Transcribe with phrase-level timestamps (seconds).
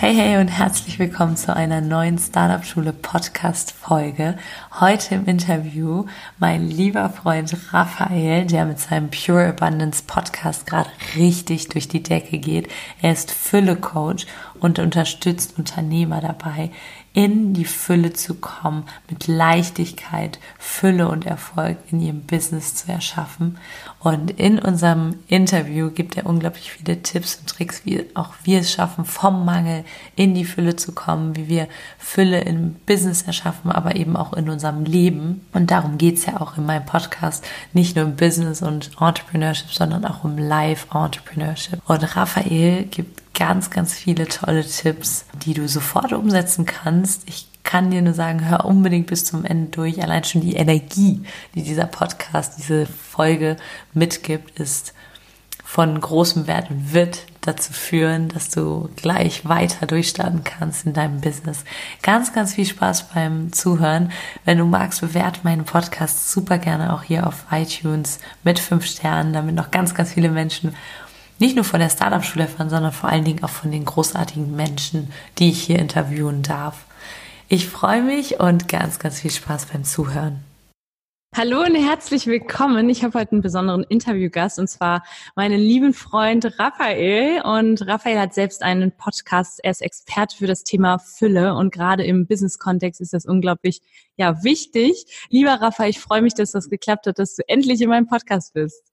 [0.00, 4.38] Hey, hey und herzlich willkommen zu einer neuen Startup Schule Podcast Folge.
[4.80, 6.06] Heute im Interview
[6.38, 12.38] mein lieber Freund Raphael, der mit seinem Pure Abundance Podcast gerade richtig durch die Decke
[12.38, 12.70] geht.
[13.02, 14.24] Er ist Fülle Coach
[14.58, 16.70] und unterstützt Unternehmer dabei,
[17.12, 23.58] in die Fülle zu kommen, mit Leichtigkeit, Fülle und Erfolg in ihrem Business zu erschaffen.
[24.02, 28.72] Und in unserem Interview gibt er unglaublich viele Tipps und Tricks, wie auch wir es
[28.72, 29.84] schaffen, vom Mangel
[30.16, 31.68] in die Fülle zu kommen, wie wir
[31.98, 35.46] Fülle im Business erschaffen, aber eben auch in unserem Leben.
[35.52, 40.06] Und darum geht's ja auch in meinem Podcast, nicht nur im Business und Entrepreneurship, sondern
[40.06, 41.80] auch um Live-Entrepreneurship.
[41.86, 47.28] Und Raphael gibt ganz, ganz viele tolle Tipps, die du sofort umsetzen kannst.
[47.28, 50.02] Ich kann dir nur sagen, hör unbedingt bis zum Ende durch.
[50.02, 51.22] Allein schon die Energie,
[51.54, 53.56] die dieser Podcast, diese Folge
[53.94, 54.92] mitgibt, ist
[55.62, 61.20] von großem Wert und wird dazu führen, dass du gleich weiter durchstarten kannst in deinem
[61.20, 61.62] Business.
[62.02, 64.10] Ganz, ganz viel Spaß beim Zuhören.
[64.44, 69.32] Wenn du magst, bewerte meinen Podcast super gerne auch hier auf iTunes mit fünf Sternen,
[69.32, 70.74] damit noch ganz, ganz viele Menschen
[71.38, 75.12] nicht nur von der Startup-Schule erfahren, sondern vor allen Dingen auch von den großartigen Menschen,
[75.38, 76.84] die ich hier interviewen darf.
[77.52, 80.44] Ich freue mich und ganz, ganz viel Spaß beim Zuhören.
[81.36, 82.88] Hallo und herzlich willkommen.
[82.88, 85.02] Ich habe heute einen besonderen Interviewgast und zwar
[85.34, 87.42] meinen lieben Freund Raphael.
[87.42, 89.58] Und Raphael hat selbst einen Podcast.
[89.64, 93.80] Er ist Experte für das Thema Fülle und gerade im Business-Kontext ist das unglaublich
[94.14, 95.26] ja wichtig.
[95.28, 98.54] Lieber Raphael, ich freue mich, dass das geklappt hat, dass du endlich in meinem Podcast
[98.54, 98.84] bist.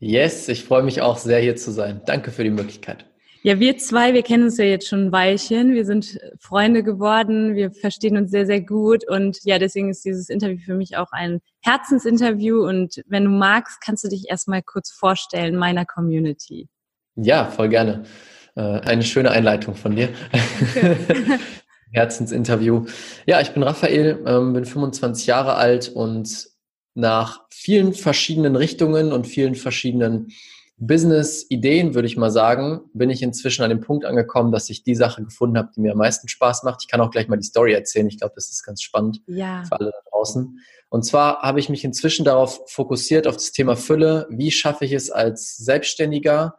[0.00, 2.00] Yes, ich freue mich auch sehr hier zu sein.
[2.06, 3.04] Danke für die Möglichkeit.
[3.46, 5.74] Ja, wir zwei, wir kennen uns ja jetzt schon ein Weilchen.
[5.74, 7.54] Wir sind Freunde geworden.
[7.54, 9.06] Wir verstehen uns sehr, sehr gut.
[9.06, 12.66] Und ja, deswegen ist dieses Interview für mich auch ein Herzensinterview.
[12.66, 16.70] Und wenn du magst, kannst du dich erstmal kurz vorstellen meiner Community.
[17.16, 18.04] Ja, voll gerne.
[18.56, 20.08] Äh, eine schöne Einleitung von dir.
[21.92, 22.86] Herzensinterview.
[23.26, 26.48] Ja, ich bin Raphael, ähm, bin 25 Jahre alt und
[26.94, 30.28] nach vielen verschiedenen Richtungen und vielen verschiedenen
[30.76, 34.96] Business-Ideen, würde ich mal sagen, bin ich inzwischen an dem Punkt angekommen, dass ich die
[34.96, 36.80] Sache gefunden habe, die mir am meisten Spaß macht.
[36.82, 38.08] Ich kann auch gleich mal die Story erzählen.
[38.08, 39.62] Ich glaube, das ist ganz spannend ja.
[39.64, 40.58] für alle da draußen.
[40.88, 44.26] Und zwar habe ich mich inzwischen darauf fokussiert, auf das Thema Fülle.
[44.30, 46.56] Wie schaffe ich es als Selbstständiger,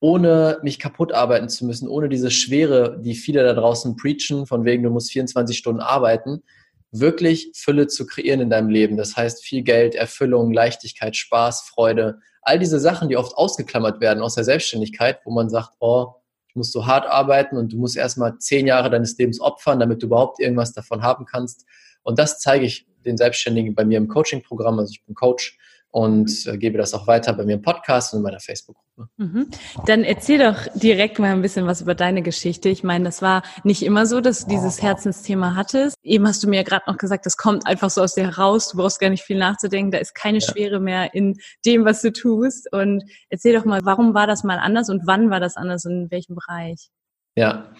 [0.00, 4.64] ohne mich kaputt arbeiten zu müssen, ohne diese Schwere, die viele da draußen preachen, von
[4.64, 6.42] wegen, du musst 24 Stunden arbeiten,
[6.90, 8.96] wirklich Fülle zu kreieren in deinem Leben.
[8.96, 14.22] Das heißt viel Geld, Erfüllung, Leichtigkeit, Spaß, Freude, all diese Sachen, die oft ausgeklammert werden
[14.22, 16.14] aus der Selbstständigkeit, wo man sagt, oh,
[16.48, 20.02] ich muss so hart arbeiten und du musst erstmal zehn Jahre deines Lebens opfern, damit
[20.02, 21.64] du überhaupt irgendwas davon haben kannst.
[22.02, 24.78] Und das zeige ich den Selbstständigen bei mir im Coaching-Programm.
[24.78, 25.58] Also ich bin Coach
[25.92, 29.10] und äh, gebe das auch weiter bei mir im Podcast und in meiner Facebook-Gruppe.
[29.18, 29.48] Mhm.
[29.86, 32.70] Dann erzähl doch direkt mal ein bisschen was über deine Geschichte.
[32.70, 35.96] Ich meine, das war nicht immer so, dass du dieses Herzensthema hattest.
[36.02, 38.70] Eben hast du mir ja gerade noch gesagt, das kommt einfach so aus dir heraus.
[38.70, 39.92] Du brauchst gar nicht viel nachzudenken.
[39.92, 40.50] Da ist keine ja.
[40.50, 41.36] Schwere mehr in
[41.66, 42.72] dem, was du tust.
[42.72, 45.92] Und erzähl doch mal, warum war das mal anders und wann war das anders und
[46.04, 46.88] in welchem Bereich?
[47.36, 47.70] Ja,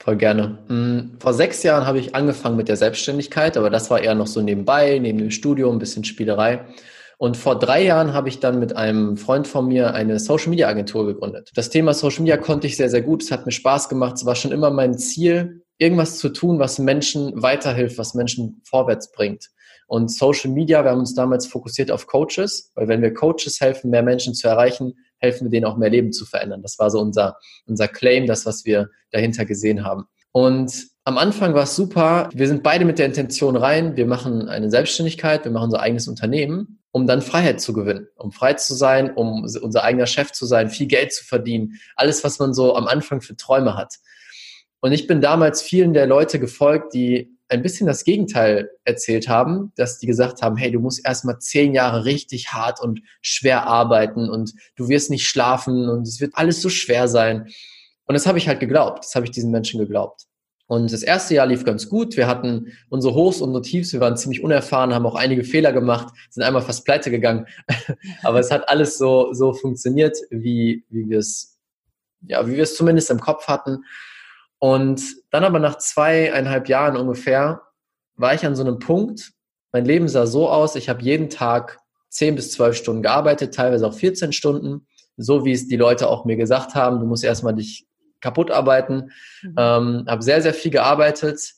[0.00, 0.58] Voll gerne.
[0.68, 4.28] Mm, vor sechs Jahren habe ich angefangen mit der Selbstständigkeit, aber das war eher noch
[4.28, 6.60] so nebenbei, neben dem Studium, ein bisschen Spielerei.
[7.18, 10.68] Und vor drei Jahren habe ich dann mit einem Freund von mir eine Social Media
[10.68, 11.50] Agentur gegründet.
[11.54, 13.24] Das Thema Social Media konnte ich sehr, sehr gut.
[13.24, 14.14] Es hat mir Spaß gemacht.
[14.16, 19.10] Es war schon immer mein Ziel, irgendwas zu tun, was Menschen weiterhilft, was Menschen vorwärts
[19.10, 19.48] bringt.
[19.88, 23.90] Und Social Media, wir haben uns damals fokussiert auf Coaches, weil wenn wir Coaches helfen,
[23.90, 26.62] mehr Menschen zu erreichen, helfen wir denen auch mehr Leben zu verändern.
[26.62, 27.36] Das war so unser,
[27.66, 30.04] unser Claim, das, was wir dahinter gesehen haben.
[30.30, 32.28] Und am Anfang war es super.
[32.32, 33.96] Wir sind beide mit der Intention rein.
[33.96, 38.32] Wir machen eine Selbstständigkeit, wir machen unser eigenes Unternehmen um dann Freiheit zu gewinnen, um
[38.32, 42.38] frei zu sein, um unser eigener Chef zu sein, viel Geld zu verdienen, alles, was
[42.38, 43.96] man so am Anfang für Träume hat.
[44.80, 49.72] Und ich bin damals vielen der Leute gefolgt, die ein bisschen das Gegenteil erzählt haben,
[49.76, 54.28] dass die gesagt haben, hey, du musst erstmal zehn Jahre richtig hart und schwer arbeiten
[54.28, 57.48] und du wirst nicht schlafen und es wird alles so schwer sein.
[58.04, 60.24] Und das habe ich halt geglaubt, das habe ich diesen Menschen geglaubt.
[60.68, 62.18] Und das erste Jahr lief ganz gut.
[62.18, 63.94] Wir hatten unsere Hochs und Tiefs.
[63.94, 67.46] Wir waren ziemlich unerfahren, haben auch einige Fehler gemacht, sind einmal fast pleite gegangen.
[68.22, 71.58] Aber es hat alles so, so funktioniert, wie, wie wir es,
[72.20, 73.82] ja, wie wir es zumindest im Kopf hatten.
[74.58, 77.62] Und dann aber nach zweieinhalb Jahren ungefähr
[78.16, 79.32] war ich an so einem Punkt,
[79.72, 81.78] mein Leben sah so aus, ich habe jeden Tag
[82.10, 84.86] 10 bis 12 Stunden gearbeitet, teilweise auch 14 Stunden,
[85.16, 87.87] so wie es die Leute auch mir gesagt haben, du musst erstmal dich
[88.20, 89.10] kaputt arbeiten.
[89.42, 89.54] Mhm.
[89.56, 91.54] Ähm, habe sehr, sehr viel gearbeitet,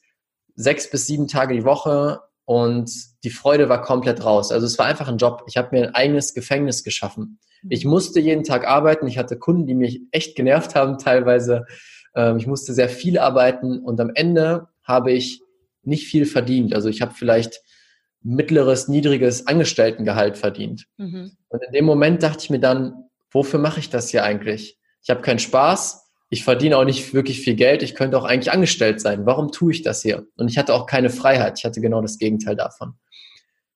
[0.55, 2.91] sechs bis sieben Tage die Woche und
[3.23, 4.51] die Freude war komplett raus.
[4.51, 5.45] Also es war einfach ein Job.
[5.47, 7.39] Ich habe mir ein eigenes Gefängnis geschaffen.
[7.63, 7.71] Mhm.
[7.71, 9.07] Ich musste jeden Tag arbeiten.
[9.07, 11.67] Ich hatte Kunden, die mich echt genervt haben teilweise.
[12.15, 15.43] Ähm, ich musste sehr viel arbeiten und am Ende habe ich
[15.83, 16.75] nicht viel verdient.
[16.75, 17.61] Also ich habe vielleicht
[18.23, 20.87] mittleres, niedriges Angestelltengehalt verdient.
[20.97, 21.37] Mhm.
[21.49, 24.79] Und in dem Moment dachte ich mir dann, wofür mache ich das hier eigentlich?
[25.03, 28.53] Ich habe keinen Spaß, ich verdiene auch nicht wirklich viel Geld, ich könnte auch eigentlich
[28.53, 29.27] angestellt sein.
[29.27, 30.27] Warum tue ich das hier?
[30.37, 32.95] Und ich hatte auch keine Freiheit, ich hatte genau das Gegenteil davon.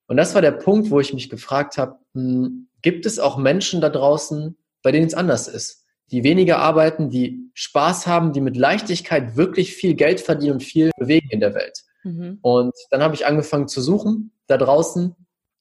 [0.07, 3.81] Und das war der Punkt, wo ich mich gefragt habe, hm, gibt es auch Menschen
[3.81, 5.85] da draußen, bei denen es anders ist?
[6.13, 10.91] Die weniger arbeiten, die Spaß haben, die mit Leichtigkeit wirklich viel Geld verdienen und viel
[10.97, 11.83] bewegen in der Welt.
[12.05, 12.39] Mhm.
[12.43, 15.17] Und dann habe ich angefangen zu suchen da draußen.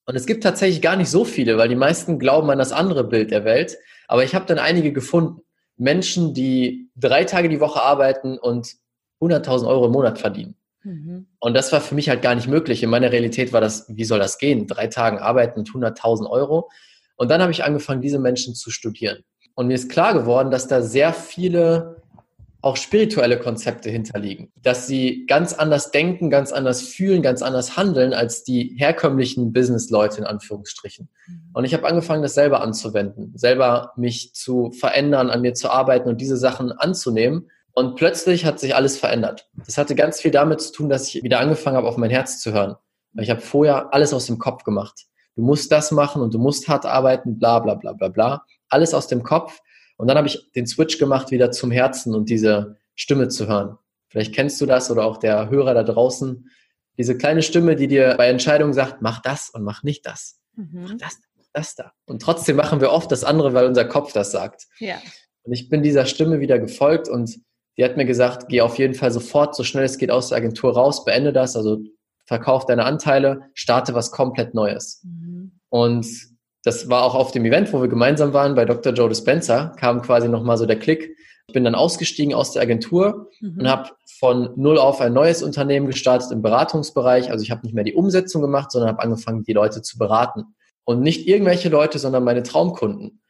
[0.06, 3.06] Und es gibt tatsächlich gar nicht so viele, weil die meisten glauben an das andere
[3.06, 3.78] Bild der Welt.
[4.08, 5.42] Aber ich habe dann einige gefunden.
[5.84, 8.76] Menschen, die drei Tage die Woche arbeiten und
[9.22, 10.56] 100.000 Euro im Monat verdienen.
[10.84, 11.28] Mhm.
[11.40, 12.84] Und das war für mich halt gar nicht möglich.
[12.84, 14.66] In meiner Realität war das, wie soll das gehen?
[14.66, 16.70] Drei Tagen arbeiten mit 100.000 Euro.
[17.18, 19.24] Und dann habe ich angefangen, diese Menschen zu studieren.
[19.56, 22.03] Und mir ist klar geworden, dass da sehr viele
[22.64, 28.14] auch spirituelle Konzepte hinterliegen, dass sie ganz anders denken, ganz anders fühlen, ganz anders handeln
[28.14, 31.10] als die herkömmlichen Business-Leute in Anführungsstrichen.
[31.28, 31.50] Mhm.
[31.54, 36.08] Und ich habe angefangen, das selber anzuwenden, selber mich zu verändern, an mir zu arbeiten
[36.08, 37.52] und diese Sachen anzunehmen.
[37.74, 39.50] Und plötzlich hat sich alles verändert.
[39.66, 42.40] Das hatte ganz viel damit zu tun, dass ich wieder angefangen habe, auf mein Herz
[42.40, 42.76] zu hören.
[43.12, 45.02] Weil ich habe vorher alles aus dem Kopf gemacht.
[45.36, 48.46] Du musst das machen und du musst hart arbeiten, bla bla bla bla bla.
[48.70, 49.60] Alles aus dem Kopf
[50.04, 53.78] und dann habe ich den Switch gemacht wieder zum Herzen und diese Stimme zu hören.
[54.10, 56.50] Vielleicht kennst du das oder auch der Hörer da draußen.
[56.98, 60.42] Diese kleine Stimme, die dir bei Entscheidungen sagt, mach das und mach nicht das.
[60.58, 60.68] Mhm.
[60.74, 61.20] Mach das,
[61.54, 61.94] das da.
[62.04, 64.68] Und trotzdem machen wir oft das andere, weil unser Kopf das sagt.
[64.78, 64.98] Ja.
[65.44, 67.40] Und ich bin dieser Stimme wieder gefolgt und
[67.78, 70.40] die hat mir gesagt, geh auf jeden Fall sofort, so schnell es geht aus der
[70.40, 71.80] Agentur raus, beende das, also
[72.26, 75.02] verkauf deine Anteile, starte was komplett Neues.
[75.06, 75.62] Mhm.
[75.70, 76.33] Und
[76.64, 78.94] das war auch auf dem Event, wo wir gemeinsam waren, bei Dr.
[78.94, 81.16] Joe Dispenza, kam quasi nochmal so der Klick.
[81.48, 83.60] Ich bin dann ausgestiegen aus der Agentur mhm.
[83.60, 87.30] und habe von null auf ein neues Unternehmen gestartet im Beratungsbereich.
[87.30, 90.56] Also ich habe nicht mehr die Umsetzung gemacht, sondern habe angefangen, die Leute zu beraten.
[90.86, 93.22] Und nicht irgendwelche Leute, sondern meine Traumkunden.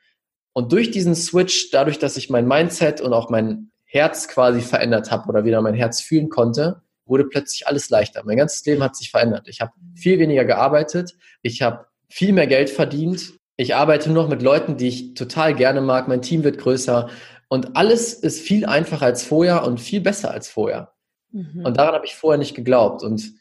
[0.53, 5.09] Und durch diesen Switch, dadurch, dass ich mein Mindset und auch mein Herz quasi verändert
[5.09, 8.21] habe oder wieder mein Herz fühlen konnte, wurde plötzlich alles leichter.
[8.25, 9.47] Mein ganzes Leben hat sich verändert.
[9.47, 11.15] Ich habe viel weniger gearbeitet.
[11.41, 13.33] Ich habe viel mehr Geld verdient.
[13.57, 16.07] Ich arbeite nur noch mit Leuten, die ich total gerne mag.
[16.07, 17.09] Mein Team wird größer.
[17.47, 20.93] Und alles ist viel einfacher als vorher und viel besser als vorher.
[21.31, 21.65] Mhm.
[21.65, 23.01] Und daran habe ich vorher nicht geglaubt.
[23.01, 23.33] Und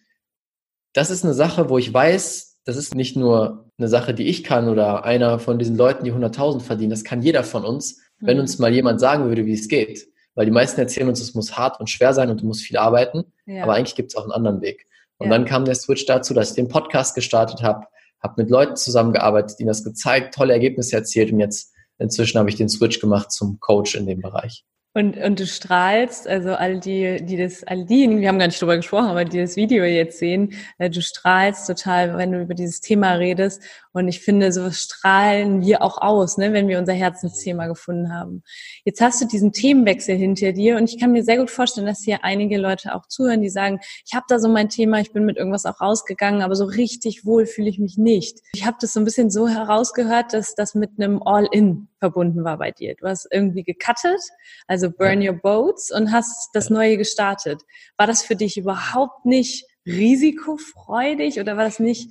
[0.95, 4.43] das ist eine Sache, wo ich weiß, das ist nicht nur eine Sache, die ich
[4.43, 6.91] kann oder einer von diesen Leuten, die 100.000 verdienen.
[6.91, 8.27] Das kann jeder von uns, mhm.
[8.27, 10.09] wenn uns mal jemand sagen würde, wie es geht.
[10.35, 12.79] Weil die meisten erzählen uns, es muss hart und schwer sein und du musst viel
[12.79, 13.25] arbeiten.
[13.45, 13.65] Ja.
[13.65, 14.87] Aber eigentlich gibt es auch einen anderen Weg.
[15.19, 15.33] Und ja.
[15.33, 17.87] dann kam der Switch dazu, dass ich den Podcast gestartet habe,
[18.23, 22.57] habe mit Leuten zusammengearbeitet, ihnen das gezeigt, tolle Ergebnisse erzielt und jetzt inzwischen habe ich
[22.57, 24.65] den Switch gemacht zum Coach in dem Bereich.
[24.95, 28.61] Und, und du strahlst, also all die, die das, all diejenigen, wir haben gar nicht
[28.61, 32.53] drüber gesprochen, aber die das Video jetzt sehen, äh, du strahlst total, wenn du über
[32.53, 33.63] dieses Thema redest.
[33.93, 38.43] Und ich finde, so strahlen wir auch aus, ne, wenn wir unser Herzensthema gefunden haben.
[38.85, 42.03] Jetzt hast du diesen Themenwechsel hinter dir und ich kann mir sehr gut vorstellen, dass
[42.03, 45.25] hier einige Leute auch zuhören, die sagen, ich habe da so mein Thema, ich bin
[45.25, 48.39] mit irgendwas auch rausgegangen, aber so richtig wohl fühle ich mich nicht.
[48.55, 52.59] Ich habe das so ein bisschen so herausgehört, dass das mit einem All-In verbunden war
[52.59, 52.95] bei dir.
[52.95, 54.21] Du hast irgendwie gecuttet,
[54.67, 57.63] also Burn Your Boats und hast das Neue gestartet.
[57.99, 62.11] War das für dich überhaupt nicht risikofreudig oder war das nicht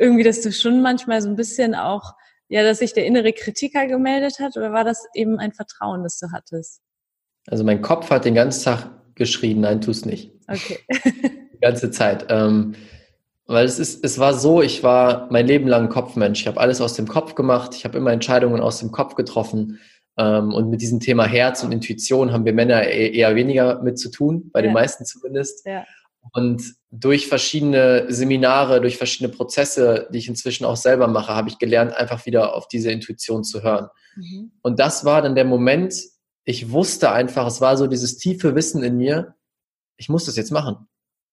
[0.00, 2.14] irgendwie, dass du schon manchmal so ein bisschen auch,
[2.48, 6.18] ja, dass sich der innere Kritiker gemeldet hat oder war das eben ein Vertrauen, das
[6.18, 6.80] du hattest?
[7.46, 10.32] Also mein Kopf hat den ganzen Tag geschrien, nein, tu es nicht.
[10.48, 10.78] Okay.
[11.04, 12.26] Die ganze Zeit.
[12.30, 12.74] Ähm,
[13.46, 16.40] weil es ist, es war so, ich war mein Leben lang Kopfmensch.
[16.40, 17.74] Ich habe alles aus dem Kopf gemacht.
[17.74, 19.80] Ich habe immer Entscheidungen aus dem Kopf getroffen.
[20.16, 23.98] Ähm, und mit diesem Thema Herz und Intuition haben wir Männer e-, eher weniger mit
[23.98, 24.66] zu tun, bei ja.
[24.66, 25.66] den meisten zumindest.
[25.66, 25.84] Ja.
[26.32, 31.58] Und durch verschiedene Seminare, durch verschiedene Prozesse, die ich inzwischen auch selber mache, habe ich
[31.58, 33.88] gelernt, einfach wieder auf diese Intuition zu hören.
[34.16, 34.52] Mhm.
[34.62, 35.94] Und das war dann der Moment,
[36.44, 39.34] ich wusste einfach, es war so dieses tiefe Wissen in mir,
[39.96, 40.88] ich muss das jetzt machen.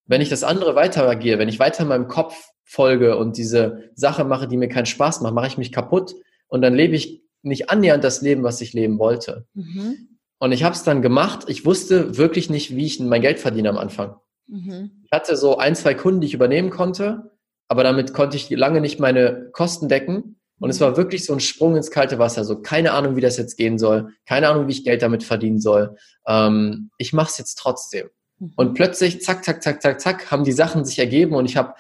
[0.05, 4.25] Wenn ich das andere weiter agiere, wenn ich weiter meinem Kopf folge und diese Sache
[4.25, 6.15] mache, die mir keinen Spaß macht, mache ich mich kaputt
[6.47, 9.47] und dann lebe ich nicht annähernd das Leben, was ich leben wollte.
[9.53, 10.17] Mhm.
[10.39, 11.45] Und ich habe es dann gemacht.
[11.47, 14.17] Ich wusste wirklich nicht, wie ich mein Geld verdiene am Anfang.
[14.47, 15.03] Mhm.
[15.05, 17.31] Ich hatte so ein, zwei Kunden, die ich übernehmen konnte,
[17.67, 20.39] aber damit konnte ich lange nicht meine Kosten decken.
[20.59, 22.43] Und es war wirklich so ein Sprung ins kalte Wasser.
[22.43, 25.59] So keine Ahnung, wie das jetzt gehen soll, keine Ahnung, wie ich Geld damit verdienen
[25.59, 25.95] soll.
[26.27, 28.09] Ähm, ich mache es jetzt trotzdem.
[28.39, 28.53] Mhm.
[28.55, 31.75] Und plötzlich, zack, zack, zack, zack, zack, haben die Sachen sich ergeben und ich habe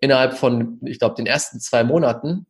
[0.00, 2.46] innerhalb von, ich glaube, den ersten zwei Monaten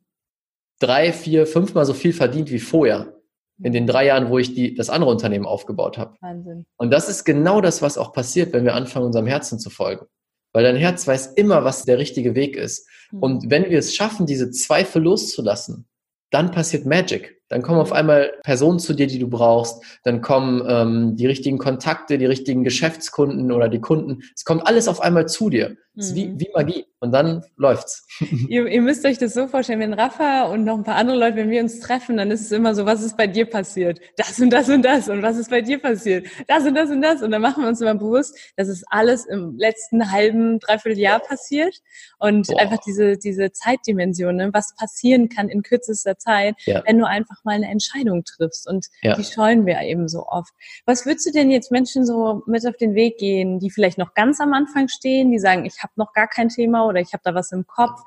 [0.79, 3.13] drei, vier, fünfmal so viel verdient wie vorher.
[3.61, 6.15] In den drei Jahren, wo ich die, das andere Unternehmen aufgebaut habe.
[6.21, 6.65] Wahnsinn.
[6.77, 10.07] Und das ist genau das, was auch passiert, wenn wir anfangen, unserem Herzen zu folgen.
[10.53, 12.87] Weil dein Herz weiß immer, was der richtige Weg ist.
[13.11, 13.19] Mhm.
[13.19, 15.87] Und wenn wir es schaffen, diese Zweifel loszulassen,
[16.31, 17.39] dann passiert Magic.
[17.49, 19.83] Dann kommen auf einmal Personen zu dir, die du brauchst.
[20.03, 24.23] Dann kommen ähm, die richtigen Kontakte, die richtigen Geschäftskunden oder die Kunden.
[24.35, 25.77] Es kommt alles auf einmal zu dir.
[25.95, 26.39] Es ist wie, mhm.
[26.39, 26.85] wie Magie.
[26.99, 28.07] Und dann läuft's.
[28.47, 31.35] Ihr, ihr müsst euch das so vorstellen, wenn Rafa und noch ein paar andere Leute,
[31.35, 33.99] wenn wir uns treffen, dann ist es immer so, was ist bei dir passiert?
[34.15, 35.09] Das und das und das.
[35.09, 36.27] Und was ist bei dir passiert?
[36.47, 37.21] Das und das und das.
[37.21, 41.19] Und dann machen wir uns immer bewusst, dass es alles im letzten halben, dreiviertel Jahr
[41.19, 41.75] passiert.
[42.19, 42.61] Und Boah.
[42.61, 44.49] einfach diese, diese Zeitdimension, ne?
[44.53, 46.83] was passieren kann in kürzester Zeit, ja.
[46.85, 48.67] wenn du einfach mal eine Entscheidung triffst.
[48.67, 49.15] Und ja.
[49.15, 50.53] die scheuen wir eben so oft.
[50.85, 54.13] Was würdest du denn jetzt Menschen so mit auf den Weg gehen, die vielleicht noch
[54.13, 57.21] ganz am Anfang stehen, die sagen, ich habe noch gar kein Thema oder ich habe
[57.23, 58.01] da was im Kopf?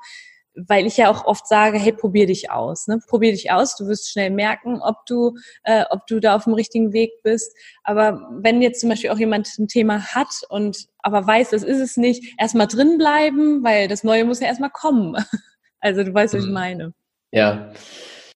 [0.65, 2.99] weil ich ja auch oft sage, hey, probier dich aus, ne?
[3.07, 6.53] Probier dich aus, du wirst schnell merken, ob du, äh, ob du da auf dem
[6.53, 7.55] richtigen Weg bist.
[7.83, 11.79] Aber wenn jetzt zum Beispiel auch jemand ein Thema hat und aber weiß, das ist
[11.79, 15.15] es nicht, erstmal drin bleiben, weil das Neue muss ja erstmal kommen.
[15.79, 16.53] Also du weißt, was ich mhm.
[16.55, 16.93] meine.
[17.31, 17.71] Ja.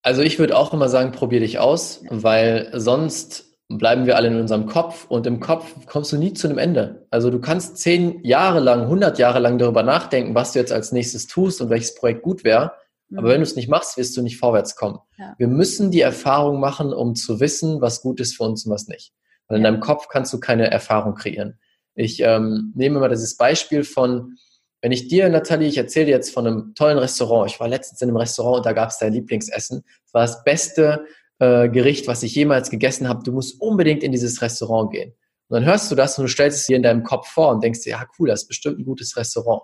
[0.04, 4.40] Also ich würde auch immer sagen, probier dich aus, weil sonst bleiben wir alle in
[4.40, 7.06] unserem Kopf und im Kopf kommst du nie zu einem Ende.
[7.10, 10.92] Also du kannst zehn Jahre lang, hundert Jahre lang darüber nachdenken, was du jetzt als
[10.92, 12.74] nächstes tust und welches Projekt gut wäre.
[13.10, 13.20] Mhm.
[13.20, 15.00] Aber wenn du es nicht machst, wirst du nicht vorwärts kommen.
[15.18, 15.36] Ja.
[15.38, 18.88] Wir müssen die Erfahrung machen, um zu wissen, was gut ist für uns und was
[18.88, 19.14] nicht.
[19.48, 21.60] Weil in deinem Kopf kannst du keine Erfahrung kreieren.
[21.94, 24.38] Ich ähm, nehme mal dieses Beispiel von,
[24.82, 27.52] wenn ich dir, Nathalie, ich erzähle dir jetzt von einem tollen Restaurant.
[27.52, 29.84] Ich war letztens in einem Restaurant und da gab es dein Lieblingsessen.
[30.06, 31.06] Es war das beste
[31.42, 33.24] äh, Gericht, was ich jemals gegessen habe.
[33.24, 35.14] Du musst unbedingt in dieses Restaurant gehen.
[35.50, 37.64] Und dann hörst du das und du stellst es dir in deinem Kopf vor und
[37.64, 39.64] denkst dir, ja cool, das ist bestimmt ein gutes Restaurant.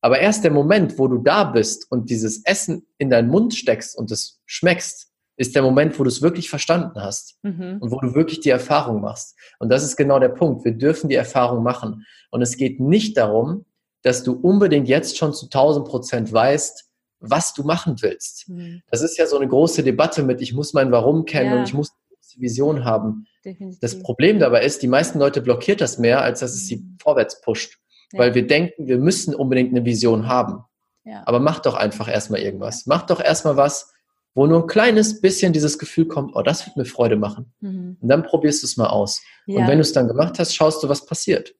[0.00, 3.98] Aber erst der Moment, wo du da bist und dieses Essen in deinen Mund steckst
[3.98, 7.78] und es schmeckst, ist der Moment, wo du es wirklich verstanden hast mhm.
[7.80, 9.36] und wo du wirklich die Erfahrung machst.
[9.58, 10.64] Und das ist genau der Punkt.
[10.64, 12.06] Wir dürfen die Erfahrung machen.
[12.30, 13.66] Und es geht nicht darum,
[14.02, 16.89] dass du unbedingt jetzt schon zu 1000 Prozent weißt,
[17.20, 18.48] was du machen willst.
[18.48, 18.82] Mhm.
[18.90, 21.58] Das ist ja so eine große Debatte mit, ich muss mein Warum kennen ja.
[21.58, 23.26] und ich muss eine Vision haben.
[23.44, 23.80] Definitiv.
[23.80, 26.96] Das Problem dabei ist, die meisten Leute blockiert das mehr, als dass es sie mhm.
[27.00, 27.78] vorwärts pusht.
[28.12, 28.20] Ja.
[28.20, 30.64] Weil wir denken, wir müssen unbedingt eine Vision haben.
[31.04, 31.22] Ja.
[31.26, 32.86] Aber mach doch einfach erstmal irgendwas.
[32.86, 33.92] Mach doch erstmal was,
[34.34, 37.52] wo nur ein kleines bisschen dieses Gefühl kommt, oh, das wird mir Freude machen.
[37.60, 37.98] Mhm.
[38.00, 39.20] Und dann probierst du es mal aus.
[39.46, 41.54] Und wenn du es dann gemacht hast, schaust du, was passiert.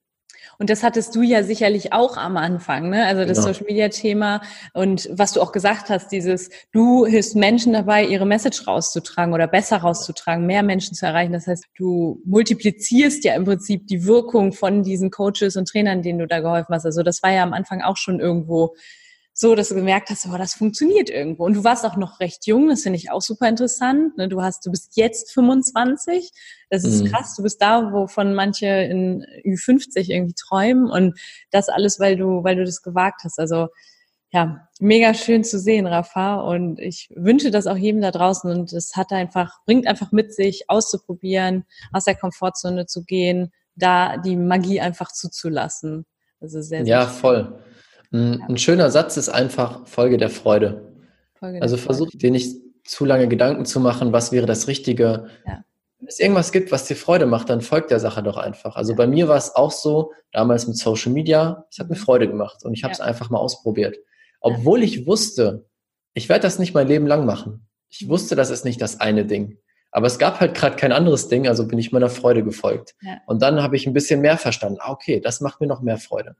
[0.61, 3.07] Und das hattest du ja sicherlich auch am Anfang, ne?
[3.07, 3.47] Also das genau.
[3.51, 4.41] Social Media Thema
[4.75, 9.47] und was du auch gesagt hast, dieses, du hilfst Menschen dabei, ihre Message rauszutragen oder
[9.47, 11.33] besser rauszutragen, mehr Menschen zu erreichen.
[11.33, 16.19] Das heißt, du multiplizierst ja im Prinzip die Wirkung von diesen Coaches und Trainern, denen
[16.19, 16.85] du da geholfen hast.
[16.85, 18.75] Also das war ja am Anfang auch schon irgendwo
[19.41, 21.45] so, dass du gemerkt hast, oh, das funktioniert irgendwo.
[21.45, 24.15] Und du warst auch noch recht jung, das finde ich auch super interessant.
[24.15, 24.29] Ne?
[24.29, 26.31] Du hast, du bist jetzt 25.
[26.69, 27.07] Das ist mhm.
[27.07, 27.35] krass.
[27.35, 30.91] Du bist da, wovon manche in Ü50 irgendwie träumen.
[30.91, 31.19] Und
[31.49, 33.39] das alles, weil du, weil du das gewagt hast.
[33.39, 33.69] Also,
[34.31, 36.35] ja, mega schön zu sehen, Rafa.
[36.41, 38.51] Und ich wünsche das auch jedem da draußen.
[38.51, 44.17] Und es hat einfach, bringt einfach mit sich, auszuprobieren, aus der Komfortzone zu gehen, da
[44.17, 46.05] die Magie einfach zuzulassen.
[46.39, 47.15] Also sehr, sehr Ja, schön.
[47.15, 47.59] voll.
[48.11, 50.93] Ein, ein schöner Satz ist einfach Folge der Freude.
[51.33, 55.27] Folge der also versuch dir nicht zu lange Gedanken zu machen, was wäre das Richtige.
[55.45, 55.63] Ja.
[55.99, 58.75] Wenn es irgendwas gibt, was dir Freude macht, dann folgt der Sache doch einfach.
[58.75, 58.97] Also ja.
[58.97, 61.99] bei mir war es auch so, damals mit Social Media, es hat mir mhm.
[61.99, 63.05] Freude gemacht und ich habe es ja.
[63.05, 63.97] einfach mal ausprobiert.
[64.39, 65.65] Obwohl ich wusste,
[66.13, 67.67] ich werde das nicht mein Leben lang machen.
[67.89, 68.09] Ich mhm.
[68.09, 69.57] wusste, das ist nicht das eine Ding.
[69.91, 72.95] Aber es gab halt gerade kein anderes Ding, also bin ich meiner Freude gefolgt.
[73.25, 74.77] Und dann habe ich ein bisschen mehr verstanden.
[74.79, 76.35] Ah, okay, das macht mir noch mehr Freude.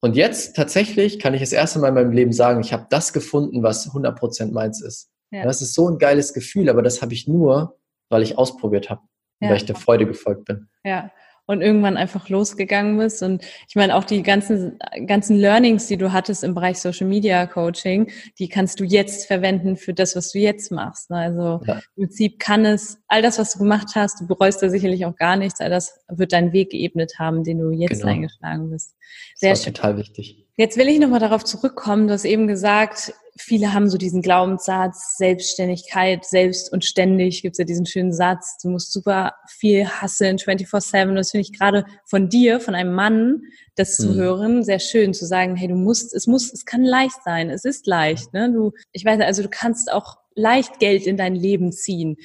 [0.00, 3.12] Und jetzt tatsächlich kann ich das erste Mal in meinem Leben sagen, ich habe das
[3.12, 5.10] gefunden, was 100% meins ist.
[5.30, 5.44] Ja.
[5.44, 7.78] Das ist so ein geiles Gefühl, aber das habe ich nur,
[8.08, 9.02] weil ich ausprobiert habe,
[9.40, 9.50] ja.
[9.50, 10.68] weil ich der Freude gefolgt bin.
[10.84, 11.10] Ja.
[11.50, 13.22] Und irgendwann einfach losgegangen bist.
[13.22, 17.46] Und ich meine, auch die ganzen, ganzen Learnings, die du hattest im Bereich Social Media
[17.46, 21.10] Coaching, die kannst du jetzt verwenden für das, was du jetzt machst.
[21.10, 21.80] Also ja.
[21.96, 25.16] im Prinzip kann es all das, was du gemacht hast, du bereust da sicherlich auch
[25.16, 28.12] gar nichts, all das wird deinen Weg geebnet haben, den du jetzt genau.
[28.12, 28.94] eingeschlagen bist.
[29.34, 29.74] Sehr das war schön.
[29.74, 30.47] total wichtig.
[30.60, 35.16] Jetzt will ich nochmal darauf zurückkommen, du hast eben gesagt, viele haben so diesen Glaubenssatz,
[35.16, 41.14] Selbstständigkeit, selbst und ständig, gibt's ja diesen schönen Satz, du musst super viel hasseln, 24-7,
[41.14, 43.42] das finde ich gerade von dir, von einem Mann,
[43.76, 44.16] das zu hm.
[44.16, 47.64] hören, sehr schön zu sagen, hey, du musst, es muss, es kann leicht sein, es
[47.64, 48.50] ist leicht, ne?
[48.52, 52.16] Du, ich weiß, also du kannst auch leicht Geld in dein Leben ziehen.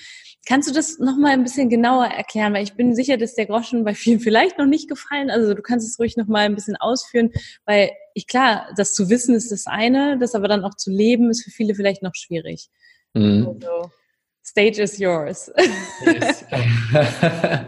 [0.45, 2.53] Kannst du das nochmal ein bisschen genauer erklären?
[2.53, 5.29] Weil ich bin sicher, dass der Groschen bei vielen vielleicht noch nicht gefallen.
[5.29, 7.31] Also du kannst es ruhig nochmal ein bisschen ausführen,
[7.65, 11.29] weil ich klar, das zu wissen ist das eine, das aber dann auch zu leben
[11.29, 12.69] ist für viele vielleicht noch schwierig.
[13.13, 13.47] Mhm.
[13.47, 13.91] Also,
[14.43, 15.51] stage is yours.
[16.05, 16.45] Yes.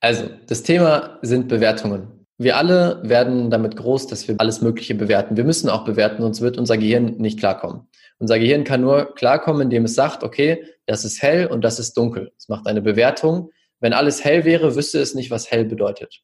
[0.00, 2.17] also, das Thema sind Bewertungen.
[2.40, 5.36] Wir alle werden damit groß, dass wir alles Mögliche bewerten.
[5.36, 7.88] Wir müssen auch bewerten, sonst wird unser Gehirn nicht klarkommen.
[8.20, 11.96] Unser Gehirn kann nur klarkommen, indem es sagt, okay, das ist hell und das ist
[11.96, 12.32] dunkel.
[12.38, 13.50] Es macht eine Bewertung.
[13.80, 16.22] Wenn alles hell wäre, wüsste es nicht, was hell bedeutet.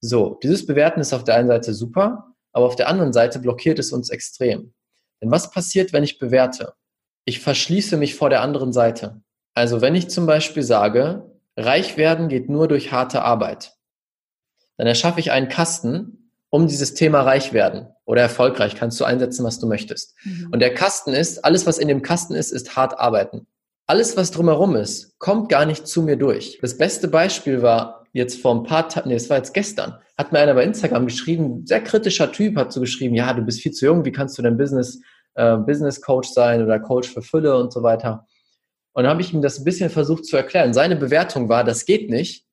[0.00, 3.78] So, dieses Bewerten ist auf der einen Seite super, aber auf der anderen Seite blockiert
[3.78, 4.72] es uns extrem.
[5.22, 6.72] Denn was passiert, wenn ich bewerte?
[7.24, 9.22] Ich verschließe mich vor der anderen Seite.
[9.54, 13.74] Also wenn ich zum Beispiel sage, reich werden geht nur durch harte Arbeit,
[14.76, 19.44] dann erschaffe ich einen Kasten, um dieses Thema reich werden oder erfolgreich kannst du einsetzen,
[19.44, 20.14] was du möchtest.
[20.24, 20.50] Mhm.
[20.52, 23.46] Und der Kasten ist, alles, was in dem Kasten ist, ist hart arbeiten.
[23.86, 26.58] Alles, was drumherum ist, kommt gar nicht zu mir durch.
[26.60, 30.32] Das beste Beispiel war jetzt vor ein paar Tagen, nee, das war jetzt gestern, hat
[30.32, 33.72] mir einer bei Instagram geschrieben, sehr kritischer Typ, hat so geschrieben, ja, du bist viel
[33.72, 35.00] zu jung, wie kannst du denn Business,
[35.34, 38.26] äh, Business Coach sein oder Coach für Fülle und so weiter.
[38.92, 40.74] Und dann habe ich ihm das ein bisschen versucht zu erklären.
[40.74, 42.44] Seine Bewertung war, das geht nicht,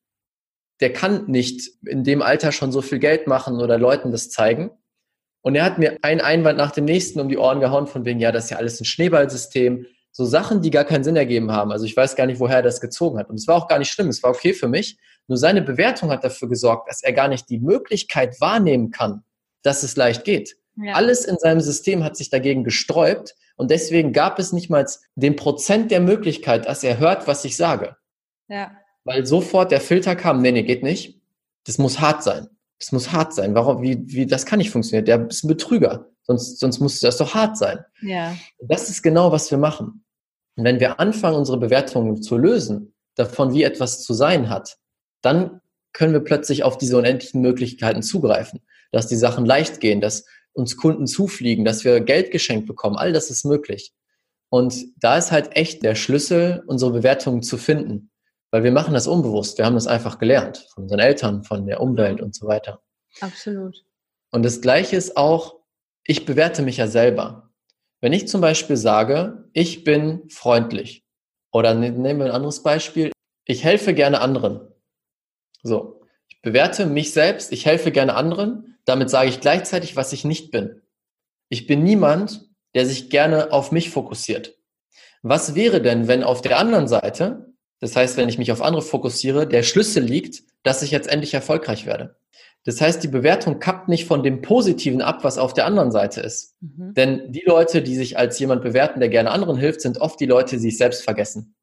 [0.80, 4.72] der kann nicht in dem Alter schon so viel Geld machen oder Leuten das zeigen.
[5.42, 8.20] Und er hat mir einen Einwand nach dem nächsten um die Ohren gehauen, von wegen,
[8.20, 9.86] ja, das ist ja alles ein Schneeballsystem.
[10.12, 11.72] So Sachen, die gar keinen Sinn ergeben haben.
[11.72, 13.30] Also ich weiß gar nicht, woher er das gezogen hat.
[13.30, 14.98] Und es war auch gar nicht schlimm, es war okay für mich.
[15.28, 19.24] Nur seine Bewertung hat dafür gesorgt, dass er gar nicht die Möglichkeit wahrnehmen kann,
[19.62, 20.58] dass es leicht geht.
[20.76, 20.94] Ja.
[20.94, 25.36] Alles in seinem System hat sich dagegen gesträubt und deswegen gab es nicht mal den
[25.36, 27.96] Prozent der Möglichkeit, dass er hört, was ich sage.
[28.48, 28.72] Ja
[29.04, 31.20] weil sofort der Filter kam, nee, nee, geht nicht.
[31.66, 32.48] Das muss hart sein.
[32.80, 33.56] Das muss hart sein.
[33.56, 35.06] Warum, wie, wie, das kann nicht funktionieren.
[35.06, 36.08] Der ist ein Betrüger.
[36.24, 37.80] Sonst, sonst muss das doch hart sein.
[38.02, 38.36] Ja.
[38.60, 40.04] Das ist genau, was wir machen.
[40.56, 44.78] Und wenn wir anfangen, unsere Bewertungen zu lösen, davon, wie etwas zu sein hat,
[45.22, 48.62] dann können wir plötzlich auf diese unendlichen Möglichkeiten zugreifen.
[48.92, 52.96] Dass die Sachen leicht gehen, dass uns Kunden zufliegen, dass wir Geld geschenkt bekommen.
[52.96, 53.94] All das ist möglich.
[54.50, 58.10] Und da ist halt echt der Schlüssel, unsere Bewertungen zu finden.
[58.52, 59.58] Weil wir machen das unbewusst.
[59.58, 62.82] Wir haben das einfach gelernt von unseren Eltern, von der Umwelt und so weiter.
[63.22, 63.84] Absolut.
[64.32, 65.60] Und das Gleiche ist auch,
[66.04, 67.52] ich bewerte mich ja selber.
[68.02, 71.06] Wenn ich zum Beispiel sage, ich bin freundlich
[71.52, 73.12] oder ne, nehmen wir ein anderes Beispiel,
[73.46, 74.62] ich helfe gerne anderen.
[75.64, 80.24] So, ich bewerte mich selbst, ich helfe gerne anderen, damit sage ich gleichzeitig, was ich
[80.24, 80.82] nicht bin.
[81.50, 84.56] Ich bin niemand, der sich gerne auf mich fokussiert.
[85.22, 87.49] Was wäre denn, wenn auf der anderen Seite
[87.80, 91.34] das heißt, wenn ich mich auf andere fokussiere, der Schlüssel liegt, dass ich jetzt endlich
[91.34, 92.18] erfolgreich werde.
[92.66, 96.20] Das heißt, die Bewertung kappt nicht von dem Positiven ab, was auf der anderen Seite
[96.20, 96.56] ist.
[96.60, 96.94] Mhm.
[96.94, 100.26] Denn die Leute, die sich als jemand bewerten, der gerne anderen hilft, sind oft die
[100.26, 101.56] Leute, die sich selbst vergessen.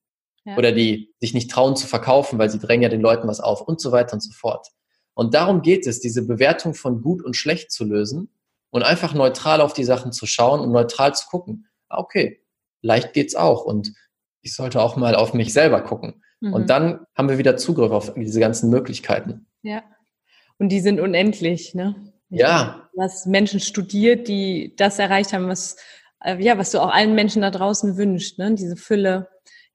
[0.45, 0.57] Ja.
[0.57, 3.61] Oder die sich nicht trauen zu verkaufen, weil sie drängen ja den Leuten was auf
[3.61, 4.69] und so weiter und so fort.
[5.13, 8.31] Und darum geht es, diese Bewertung von gut und schlecht zu lösen
[8.71, 11.67] und einfach neutral auf die Sachen zu schauen und neutral zu gucken.
[11.89, 12.43] Ah, okay,
[12.81, 13.65] leicht geht's auch.
[13.65, 13.93] Und
[14.47, 16.23] ich sollte auch mal auf mich selber gucken.
[16.41, 16.53] Mhm.
[16.53, 19.47] Und dann haben wir wieder Zugriff auf diese ganzen Möglichkeiten.
[19.63, 19.83] Ja.
[20.59, 21.97] Und die sind unendlich, ne?
[22.31, 22.89] Ich ja.
[22.95, 25.77] Was Menschen studiert, die das erreicht haben, was,
[26.23, 28.55] äh, ja, was du auch allen Menschen da draußen wünschst, ne?
[28.55, 29.29] Diese Fülle,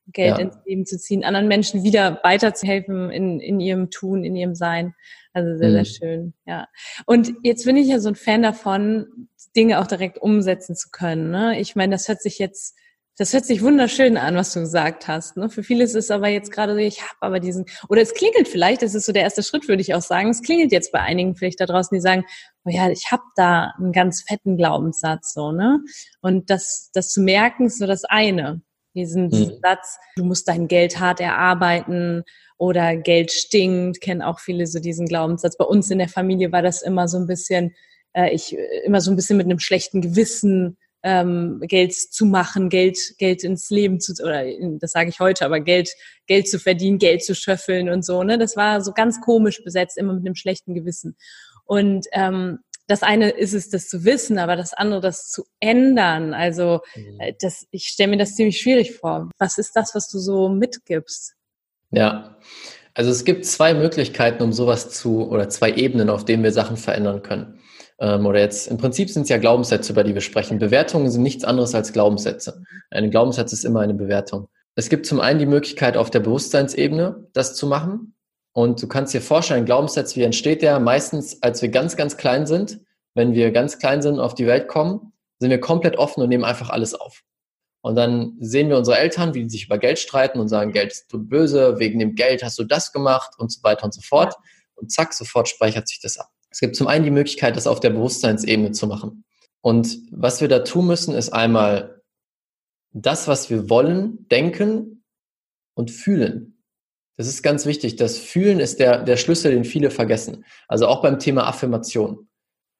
[0.07, 0.39] Geld ja.
[0.39, 4.95] ins Leben zu ziehen, anderen Menschen wieder weiterzuhelfen in, in ihrem Tun, in ihrem Sein.
[5.33, 5.73] Also sehr, mhm.
[5.73, 6.67] sehr schön, ja.
[7.05, 11.29] Und jetzt bin ich ja so ein Fan davon, Dinge auch direkt umsetzen zu können.
[11.29, 11.59] Ne?
[11.59, 12.77] Ich meine, das hört sich jetzt
[13.21, 15.37] das hört sich wunderschön an, was du gesagt hast.
[15.37, 15.47] Ne?
[15.47, 18.47] Für viele ist es aber jetzt gerade so, ich habe aber diesen, oder es klingelt
[18.47, 20.31] vielleicht, das ist so der erste Schritt, würde ich auch sagen.
[20.31, 22.25] Es klingelt jetzt bei einigen vielleicht da draußen, die sagen,
[22.65, 25.81] oh ja, ich habe da einen ganz fetten Glaubenssatz so, ne?
[26.21, 28.63] Und das, das zu merken, ist so das eine.
[28.95, 29.59] Diesen, mhm.
[29.61, 32.23] Satz, du musst dein Geld hart erarbeiten
[32.57, 35.57] oder Geld stinkt, kennen auch viele so diesen Glaubenssatz.
[35.57, 37.75] Bei uns in der Familie war das immer so ein bisschen,
[38.13, 42.97] äh, ich immer so ein bisschen mit einem schlechten Gewissen ähm, Geld zu machen, Geld,
[43.17, 44.43] Geld ins Leben zu, oder
[44.79, 45.89] das sage ich heute, aber Geld,
[46.27, 48.37] Geld zu verdienen, Geld zu schöffeln und so, ne?
[48.37, 51.15] Das war so ganz komisch besetzt, immer mit einem schlechten Gewissen.
[51.65, 56.33] Und ähm, das eine ist es, das zu wissen, aber das andere, das zu ändern.
[56.33, 57.19] Also mhm.
[57.19, 59.29] Äh, das, ich stelle mir das ziemlich schwierig vor.
[59.37, 61.35] Was ist das, was du so mitgibst?
[61.91, 62.37] Ja,
[62.93, 66.77] also es gibt zwei Möglichkeiten, um sowas zu, oder zwei Ebenen, auf denen wir Sachen
[66.77, 67.60] verändern können.
[68.01, 70.57] Ähm, oder jetzt, im Prinzip sind es ja Glaubenssätze, über die wir sprechen.
[70.57, 72.63] Bewertungen sind nichts anderes als Glaubenssätze.
[72.89, 74.49] Ein Glaubenssatz ist immer eine Bewertung.
[74.75, 78.15] Es gibt zum einen die Möglichkeit, auf der Bewusstseinsebene das zu machen.
[78.53, 80.79] Und du kannst dir vorstellen, ein Glaubenssatz, wie entsteht der?
[80.79, 82.79] Meistens, als wir ganz, ganz klein sind,
[83.13, 86.29] wenn wir ganz klein sind und auf die Welt kommen, sind wir komplett offen und
[86.29, 87.21] nehmen einfach alles auf.
[87.81, 90.91] Und dann sehen wir unsere Eltern, wie die sich über Geld streiten und sagen, Geld
[90.91, 94.35] ist böse, wegen dem Geld hast du das gemacht und so weiter und so fort.
[94.75, 96.29] Und zack, sofort speichert sich das ab.
[96.51, 99.23] Es gibt zum einen die Möglichkeit, das auf der Bewusstseinsebene zu machen.
[99.61, 102.01] Und was wir da tun müssen, ist einmal
[102.93, 105.03] das, was wir wollen, denken
[105.75, 106.61] und fühlen.
[107.17, 107.95] Das ist ganz wichtig.
[107.95, 110.43] Das Fühlen ist der, der Schlüssel, den viele vergessen.
[110.67, 112.27] Also auch beim Thema Affirmation.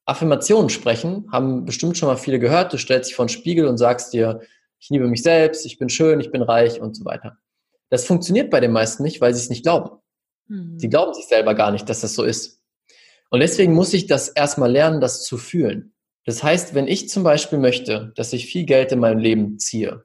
[0.05, 2.73] Affirmationen sprechen haben bestimmt schon mal viele gehört.
[2.73, 4.41] Du stellst dich vor den Spiegel und sagst dir,
[4.79, 7.38] ich liebe mich selbst, ich bin schön, ich bin reich und so weiter.
[7.89, 9.99] Das funktioniert bei den meisten nicht, weil sie es nicht glauben.
[10.47, 10.79] Mhm.
[10.79, 12.61] Sie glauben sich selber gar nicht, dass das so ist.
[13.31, 15.93] Und deswegen muss ich das erstmal lernen, das zu fühlen.
[16.25, 20.03] Das heißt, wenn ich zum Beispiel möchte, dass ich viel Geld in meinem Leben ziehe,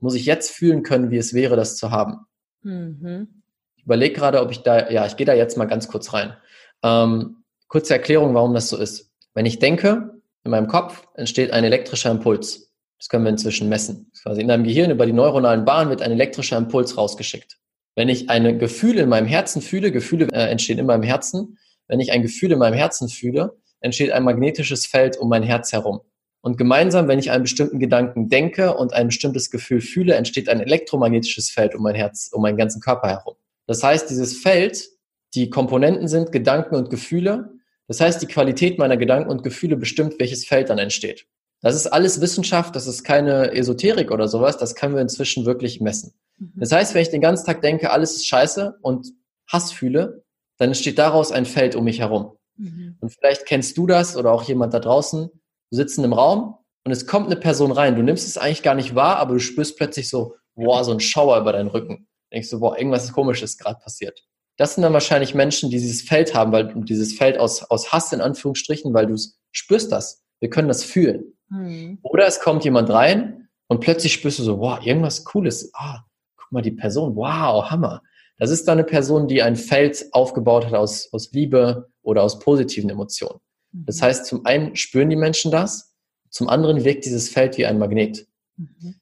[0.00, 2.26] muss ich jetzt fühlen können, wie es wäre, das zu haben.
[2.62, 3.42] Mhm.
[3.76, 6.34] Ich überlege gerade, ob ich da, ja, ich gehe da jetzt mal ganz kurz rein.
[6.82, 9.12] Ähm, kurze Erklärung, warum das so ist.
[9.34, 12.72] Wenn ich denke, in meinem Kopf entsteht ein elektrischer Impuls.
[12.98, 14.10] Das können wir inzwischen messen.
[14.22, 17.58] Quasi in deinem Gehirn über die neuronalen Bahnen wird ein elektrischer Impuls rausgeschickt.
[17.94, 21.58] Wenn ich ein Gefühl in meinem Herzen fühle, Gefühle äh, entstehen in meinem Herzen,
[21.88, 25.72] wenn ich ein Gefühl in meinem Herzen fühle, entsteht ein magnetisches Feld um mein Herz
[25.72, 26.00] herum.
[26.40, 30.60] Und gemeinsam, wenn ich einen bestimmten Gedanken denke und ein bestimmtes Gefühl fühle, entsteht ein
[30.60, 33.36] elektromagnetisches Feld um mein Herz, um meinen ganzen Körper herum.
[33.66, 34.88] Das heißt, dieses Feld,
[35.34, 37.52] die Komponenten sind Gedanken und Gefühle.
[37.86, 41.26] Das heißt, die Qualität meiner Gedanken und Gefühle bestimmt, welches Feld dann entsteht.
[41.60, 45.80] Das ist alles Wissenschaft, das ist keine Esoterik oder sowas, das können wir inzwischen wirklich
[45.80, 46.12] messen.
[46.38, 46.52] Mhm.
[46.56, 49.12] Das heißt, wenn ich den ganzen Tag denke, alles ist scheiße und
[49.46, 50.24] Hass fühle,
[50.62, 52.36] dann entsteht daraus ein Feld um mich herum.
[52.56, 52.96] Mhm.
[53.00, 56.54] Und vielleicht kennst du das oder auch jemand da draußen, du sitzt in einem Raum
[56.84, 59.40] und es kommt eine Person rein, du nimmst es eigentlich gar nicht wahr, aber du
[59.40, 62.06] spürst plötzlich so, boah, so ein Schauer über deinen Rücken.
[62.32, 64.22] Denkst du, boah, irgendwas komisches gerade passiert.
[64.56, 68.12] Das sind dann wahrscheinlich Menschen, die dieses Feld haben, weil dieses Feld aus, aus Hass
[68.12, 69.16] in Anführungsstrichen, weil du
[69.50, 70.22] spürst das.
[70.38, 71.36] Wir können das fühlen.
[71.48, 71.98] Mhm.
[72.02, 75.72] Oder es kommt jemand rein und plötzlich spürst du so, wow, irgendwas Cooles.
[75.74, 76.04] Ah,
[76.36, 78.00] guck mal, die Person, wow, Hammer.
[78.42, 82.40] Das ist dann eine Person, die ein Feld aufgebaut hat aus, aus Liebe oder aus
[82.40, 83.38] positiven Emotionen.
[83.70, 83.86] Mhm.
[83.86, 85.94] Das heißt, zum einen spüren die Menschen das,
[86.28, 88.26] zum anderen wirkt dieses Feld wie ein Magnet.
[88.56, 88.96] Mhm.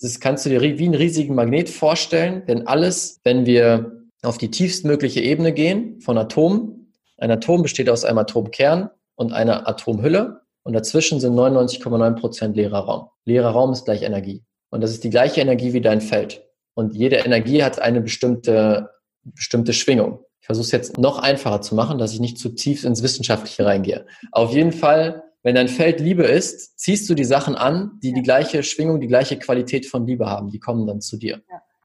[0.00, 4.50] Das kannst du dir wie einen riesigen Magnet vorstellen, denn alles, wenn wir auf die
[4.50, 10.72] tiefstmögliche Ebene gehen von Atomen, ein Atom besteht aus einem Atomkern und einer Atomhülle und
[10.72, 13.08] dazwischen sind 99,9 Prozent leerer Raum.
[13.26, 14.42] Leerer Raum ist gleich Energie.
[14.70, 16.45] Und das ist die gleiche Energie wie dein Feld.
[16.76, 18.90] Und jede Energie hat eine bestimmte,
[19.24, 20.20] bestimmte Schwingung.
[20.40, 23.64] Ich versuche es jetzt noch einfacher zu machen, dass ich nicht zu tief ins Wissenschaftliche
[23.64, 24.06] reingehe.
[24.30, 28.22] Auf jeden Fall, wenn dein Feld Liebe ist, ziehst du die Sachen an, die die
[28.22, 30.50] gleiche Schwingung, die gleiche Qualität von Liebe haben.
[30.50, 31.42] Die kommen dann zu dir.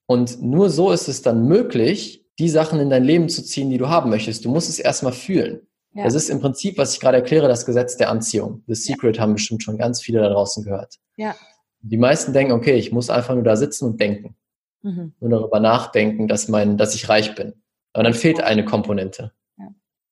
[0.07, 3.77] Und nur so ist es dann möglich, die Sachen in dein Leben zu ziehen, die
[3.77, 4.43] du haben möchtest.
[4.43, 5.61] Du musst es erstmal fühlen.
[5.93, 6.03] Ja.
[6.03, 8.61] Das ist im Prinzip, was ich gerade erkläre, das Gesetz der Anziehung.
[8.67, 9.23] The Secret ja.
[9.23, 10.95] haben bestimmt schon ganz viele da draußen gehört.
[11.15, 11.33] Ja.
[11.79, 14.35] Die meisten denken, okay, ich muss einfach nur da sitzen und denken.
[14.83, 15.13] Mhm.
[15.19, 17.53] Nur darüber nachdenken, dass, mein, dass ich reich bin.
[17.93, 19.31] Aber dann fehlt eine Komponente.
[19.57, 19.67] Ja.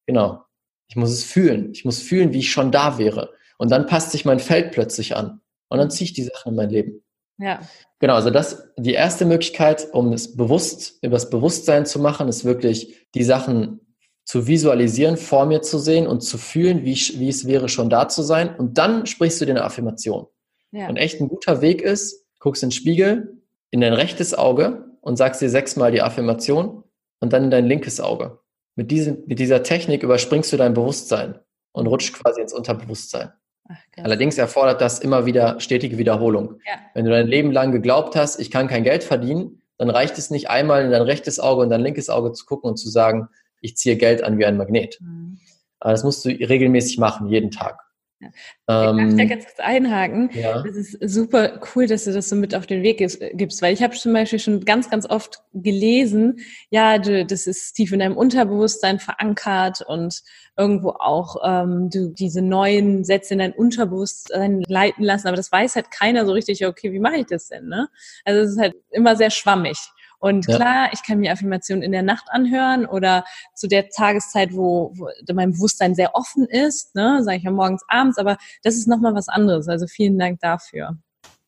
[0.06, 0.44] Genau.
[0.88, 1.72] Ich muss es fühlen.
[1.74, 3.32] Ich muss fühlen, wie ich schon da wäre.
[3.58, 5.42] Und dann passt sich mein Feld plötzlich an.
[5.70, 7.04] Und dann ziehe ich die Sachen in mein Leben.
[7.38, 7.62] Ja.
[8.00, 12.44] Genau, also das, die erste Möglichkeit, um es bewusst, über das Bewusstsein zu machen, ist
[12.44, 13.80] wirklich die Sachen
[14.26, 18.08] zu visualisieren, vor mir zu sehen und zu fühlen, wie, wie es wäre, schon da
[18.08, 18.56] zu sein.
[18.56, 20.28] Und dann sprichst du dir eine Affirmation.
[20.72, 20.88] Ja.
[20.88, 23.39] Und echt ein guter Weg ist, guckst in den Spiegel,
[23.72, 26.84] in dein rechtes Auge und sagst dir sechsmal die Affirmation
[27.20, 28.40] und dann in dein linkes Auge.
[28.76, 31.40] Mit, diesem, mit dieser Technik überspringst du dein Bewusstsein
[31.72, 33.32] und rutscht quasi ins Unterbewusstsein.
[33.68, 36.60] Ach, Allerdings erfordert das immer wieder stetige Wiederholung.
[36.66, 36.80] Ja.
[36.94, 40.30] Wenn du dein Leben lang geglaubt hast, ich kann kein Geld verdienen, dann reicht es
[40.30, 43.30] nicht einmal in dein rechtes Auge und dein linkes Auge zu gucken und zu sagen,
[43.62, 45.00] ich ziehe Geld an wie ein Magnet.
[45.02, 45.40] Mhm.
[45.80, 47.80] Aber das musst du regelmäßig machen, jeden Tag.
[48.22, 48.30] Ja.
[48.68, 50.30] Ähm, ich darf da ganz kurz einhaken.
[50.34, 50.62] Ja.
[50.62, 53.82] Das ist super cool, dass du das so mit auf den Weg gibst, weil ich
[53.82, 58.18] habe zum Beispiel schon ganz, ganz oft gelesen, ja, du, das ist tief in deinem
[58.18, 60.22] Unterbewusstsein verankert und
[60.58, 65.76] irgendwo auch ähm, du diese neuen Sätze in dein Unterbewusstsein leiten lassen, aber das weiß
[65.76, 67.68] halt keiner so richtig, okay, wie mache ich das denn?
[67.68, 67.88] Ne?
[68.26, 69.78] Also es ist halt immer sehr schwammig.
[70.20, 70.56] Und ja.
[70.58, 73.24] klar, ich kann mir Affirmationen in der Nacht anhören oder
[73.56, 77.84] zu der Tageszeit, wo, wo mein Bewusstsein sehr offen ist, ne, sage ich ja morgens,
[77.88, 79.68] abends, aber das ist nochmal was anderes.
[79.68, 80.98] Also vielen Dank dafür.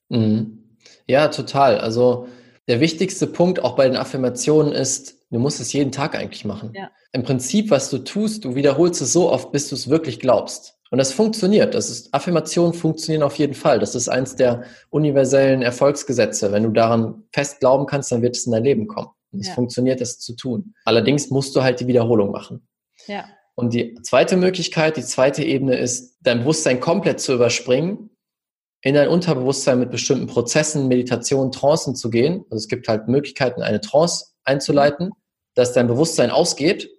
[0.10, 0.77] Mhm.
[1.07, 1.79] Ja, total.
[1.79, 2.27] Also
[2.67, 6.71] der wichtigste Punkt auch bei den Affirmationen ist, du musst es jeden Tag eigentlich machen.
[6.73, 6.89] Ja.
[7.12, 10.77] Im Prinzip, was du tust, du wiederholst es so oft, bis du es wirklich glaubst.
[10.91, 11.73] Und das funktioniert.
[11.73, 13.80] Das ist, Affirmationen funktionieren auf jeden Fall.
[13.80, 16.51] Das ist eins der universellen Erfolgsgesetze.
[16.51, 19.08] Wenn du daran fest glauben kannst, dann wird es in dein Leben kommen.
[19.32, 19.54] Und es ja.
[19.54, 20.73] funktioniert, das zu tun.
[20.84, 22.67] Allerdings musst du halt die Wiederholung machen.
[23.08, 23.23] Ja.
[23.56, 28.10] Und die zweite Möglichkeit, die zweite Ebene ist, dein Bewusstsein komplett zu überspringen,
[28.82, 32.43] in dein Unterbewusstsein mit bestimmten Prozessen, Meditationen, Trancen zu gehen.
[32.49, 35.12] Also es gibt halt Möglichkeiten, eine Trance einzuleiten,
[35.54, 36.89] dass dein Bewusstsein ausgeht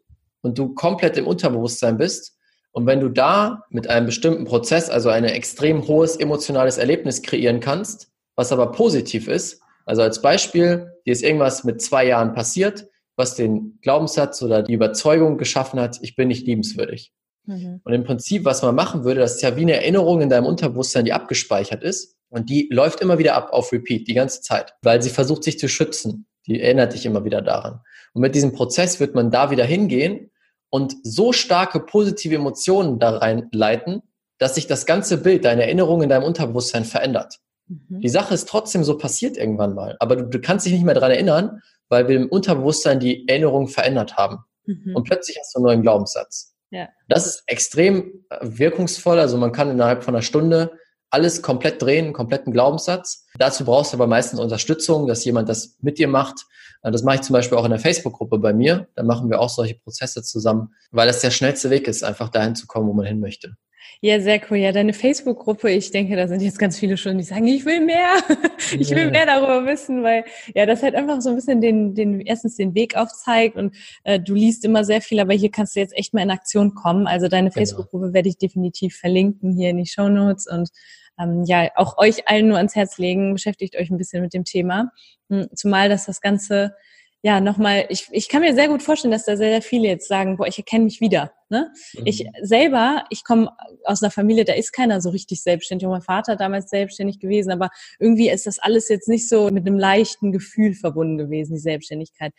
[0.40, 2.38] und du komplett im Unterbewusstsein bist
[2.72, 7.60] und wenn du da mit einem bestimmten Prozess, also ein extrem hohes emotionales Erlebnis kreieren
[7.60, 12.88] kannst, was aber positiv ist, also als Beispiel, dir ist irgendwas mit zwei Jahren passiert,
[13.16, 17.12] was den Glaubenssatz oder die Überzeugung geschaffen hat, ich bin nicht liebenswürdig.
[17.44, 17.80] Mhm.
[17.84, 20.46] Und im Prinzip, was man machen würde, das ist ja wie eine Erinnerung in deinem
[20.46, 22.16] Unterbewusstsein, die abgespeichert ist.
[22.30, 25.58] Und die läuft immer wieder ab auf Repeat, die ganze Zeit, weil sie versucht, sich
[25.58, 26.26] zu schützen.
[26.46, 27.80] Die erinnert dich immer wieder daran.
[28.14, 30.30] Und mit diesem Prozess wird man da wieder hingehen
[30.72, 34.02] und so starke positive Emotionen da reinleiten,
[34.38, 37.40] dass sich das ganze Bild, deine Erinnerung in deinem Unterbewusstsein verändert.
[37.68, 38.00] Mhm.
[38.00, 40.94] Die Sache ist trotzdem so passiert irgendwann mal, aber du, du kannst dich nicht mehr
[40.94, 44.38] daran erinnern, weil wir im Unterbewusstsein die Erinnerung verändert haben.
[44.64, 44.96] Mhm.
[44.96, 46.54] Und plötzlich hast du einen neuen Glaubenssatz.
[46.70, 46.88] Ja.
[47.06, 49.18] Das ist extrem äh, wirkungsvoll.
[49.18, 50.72] Also man kann innerhalb von einer Stunde
[51.10, 53.26] alles komplett drehen, einen kompletten Glaubenssatz.
[53.38, 56.46] Dazu brauchst du aber meistens Unterstützung, dass jemand das mit dir macht.
[56.82, 58.88] Äh, das mache ich zum Beispiel auch in der Facebook-Gruppe bei mir.
[58.94, 62.54] Da machen wir auch solche Prozesse zusammen, weil das der schnellste Weg ist, einfach dahin
[62.54, 63.56] zu kommen, wo man hin möchte.
[64.00, 64.56] Ja, sehr cool.
[64.56, 67.80] Ja, deine Facebook-Gruppe, ich denke, da sind jetzt ganz viele schon, die sagen, ich will
[67.80, 68.14] mehr,
[68.78, 72.20] ich will mehr darüber wissen, weil ja, das halt einfach so ein bisschen den, den
[72.20, 75.80] erstens den Weg aufzeigt und äh, du liest immer sehr viel, aber hier kannst du
[75.80, 77.06] jetzt echt mal in Aktion kommen.
[77.06, 77.60] Also deine genau.
[77.60, 80.70] Facebook-Gruppe werde ich definitiv verlinken hier in die Show Notes und
[81.18, 84.44] ähm, ja, auch euch allen nur ans Herz legen, beschäftigt euch ein bisschen mit dem
[84.44, 84.90] Thema.
[85.30, 86.74] Hm, zumal, dass das Ganze
[87.22, 90.08] ja, nochmal, ich, ich kann mir sehr gut vorstellen, dass da sehr, sehr viele jetzt
[90.08, 91.32] sagen, boah, ich erkenne mich wieder.
[91.52, 91.70] Ne?
[91.92, 92.06] Mhm.
[92.06, 93.50] Ich selber, ich komme
[93.84, 95.86] aus einer Familie, da ist keiner so richtig selbstständig.
[95.86, 97.68] Auch mein Vater damals selbstständig gewesen, aber
[98.00, 102.32] irgendwie ist das alles jetzt nicht so mit einem leichten Gefühl verbunden gewesen, die Selbstständigkeit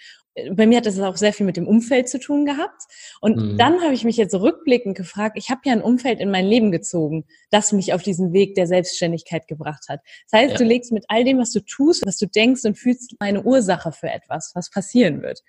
[0.52, 2.82] bei mir hat das auch sehr viel mit dem Umfeld zu tun gehabt.
[3.22, 3.58] Und mhm.
[3.58, 6.72] dann habe ich mich jetzt rückblickend gefragt, ich habe ja ein Umfeld in mein Leben
[6.72, 10.00] gezogen, das mich auf diesen Weg der Selbstständigkeit gebracht hat.
[10.30, 10.58] Das heißt, ja.
[10.58, 13.92] du legst mit all dem, was du tust, was du denkst und fühlst, eine Ursache
[13.92, 15.42] für etwas, was passieren wird.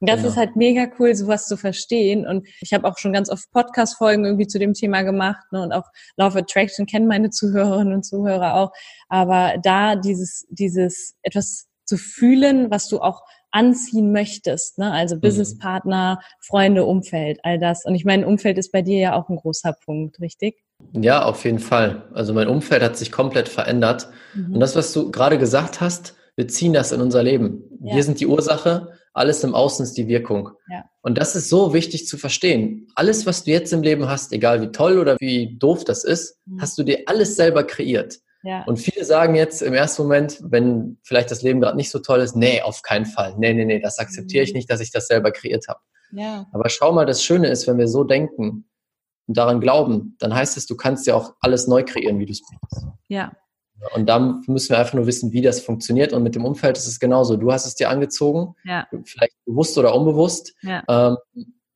[0.00, 0.28] Und das genau.
[0.30, 2.26] ist halt mega cool, sowas zu verstehen.
[2.26, 5.44] Und ich habe auch schon ganz oft Podcast-Folgen irgendwie zu dem Thema gemacht.
[5.52, 5.62] Ne?
[5.62, 5.84] Und auch
[6.16, 8.72] Love Attraction kennen meine Zuhörerinnen und Zuhörer auch.
[9.08, 14.92] Aber da dieses, dieses etwas zu fühlen, was du auch anziehen möchtest, ne?
[14.92, 15.20] Also mhm.
[15.20, 17.84] Businesspartner, Freunde, Umfeld, all das.
[17.84, 20.62] Und ich meine, Umfeld ist bei dir ja auch ein großer Punkt, richtig?
[20.92, 22.08] Ja, auf jeden Fall.
[22.14, 24.08] Also mein Umfeld hat sich komplett verändert.
[24.34, 24.54] Mhm.
[24.54, 27.64] Und das, was du gerade gesagt hast, wir ziehen das in unser Leben.
[27.82, 27.96] Ja.
[27.96, 30.50] Wir sind die Ursache, alles im Außen ist die Wirkung.
[30.68, 30.84] Ja.
[31.02, 32.88] Und das ist so wichtig zu verstehen.
[32.94, 36.38] Alles, was du jetzt im Leben hast, egal wie toll oder wie doof das ist,
[36.46, 36.60] mhm.
[36.60, 38.18] hast du dir alles selber kreiert.
[38.42, 38.64] Ja.
[38.64, 42.20] Und viele sagen jetzt im ersten Moment, wenn vielleicht das Leben gerade nicht so toll
[42.20, 43.34] ist, nee, auf keinen Fall.
[43.38, 44.58] Nee, nee, nee, das akzeptiere ich mhm.
[44.58, 45.80] nicht, dass ich das selber kreiert habe.
[46.12, 46.46] Ja.
[46.52, 48.68] Aber schau mal, das Schöne ist, wenn wir so denken
[49.26, 52.32] und daran glauben, dann heißt es, du kannst ja auch alles neu kreieren, wie du
[52.32, 52.86] es brauchst.
[53.08, 53.32] Ja.
[53.94, 56.12] Und da müssen wir einfach nur wissen, wie das funktioniert.
[56.12, 57.36] Und mit dem Umfeld ist es genauso.
[57.36, 58.86] Du hast es dir angezogen, ja.
[59.04, 60.54] vielleicht bewusst oder unbewusst.
[60.62, 60.82] Ja.
[60.88, 61.16] Ähm,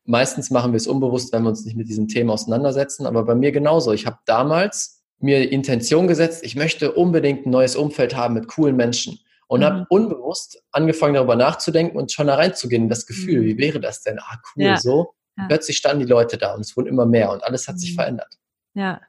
[0.05, 3.07] meistens machen wir es unbewusst, wenn wir uns nicht mit diesem Thema auseinandersetzen.
[3.07, 3.93] Aber bei mir genauso.
[3.93, 8.77] Ich habe damals mir Intention gesetzt, ich möchte unbedingt ein neues Umfeld haben mit coolen
[8.77, 9.19] Menschen.
[9.47, 9.65] Und mhm.
[9.65, 13.47] habe unbewusst angefangen darüber nachzudenken und schon da reinzugehen, das Gefühl, mhm.
[13.47, 14.19] wie wäre das denn?
[14.19, 14.77] Ah, cool, ja.
[14.79, 15.15] so.
[15.49, 17.79] Plötzlich standen die Leute da und es wurden immer mehr und alles hat mhm.
[17.79, 18.39] sich verändert.
[18.75, 19.01] Ja.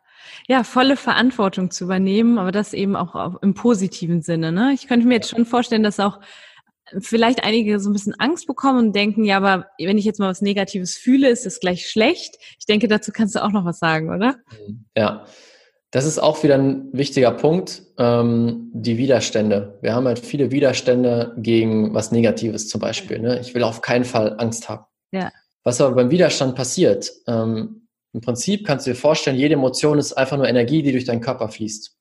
[0.48, 4.52] Ja, volle Verantwortung zu übernehmen, aber das eben auch im positiven Sinne.
[4.52, 4.74] Ne?
[4.74, 6.20] Ich könnte mir jetzt schon vorstellen, dass auch
[7.00, 10.30] vielleicht einige so ein bisschen Angst bekommen und denken, ja, aber wenn ich jetzt mal
[10.30, 12.36] was Negatives fühle, ist das gleich schlecht.
[12.60, 14.36] Ich denke, dazu kannst du auch noch was sagen, oder?
[14.96, 15.26] Ja,
[15.92, 19.80] das ist auch wieder ein wichtiger Punkt, ähm, die Widerstände.
[19.82, 23.20] Wir haben halt viele Widerstände gegen was Negatives zum Beispiel.
[23.20, 23.40] Ne?
[23.40, 24.86] Ich will auf keinen Fall Angst haben.
[25.12, 25.32] Ja.
[25.64, 27.85] Was aber beim Widerstand passiert, ähm,
[28.16, 31.20] im Prinzip kannst du dir vorstellen, jede Emotion ist einfach nur Energie, die durch deinen
[31.20, 31.98] Körper fließt.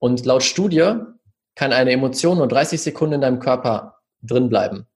[0.00, 0.94] Und laut Studie
[1.54, 4.88] kann eine Emotion nur 30 Sekunden in deinem Körper drin bleiben.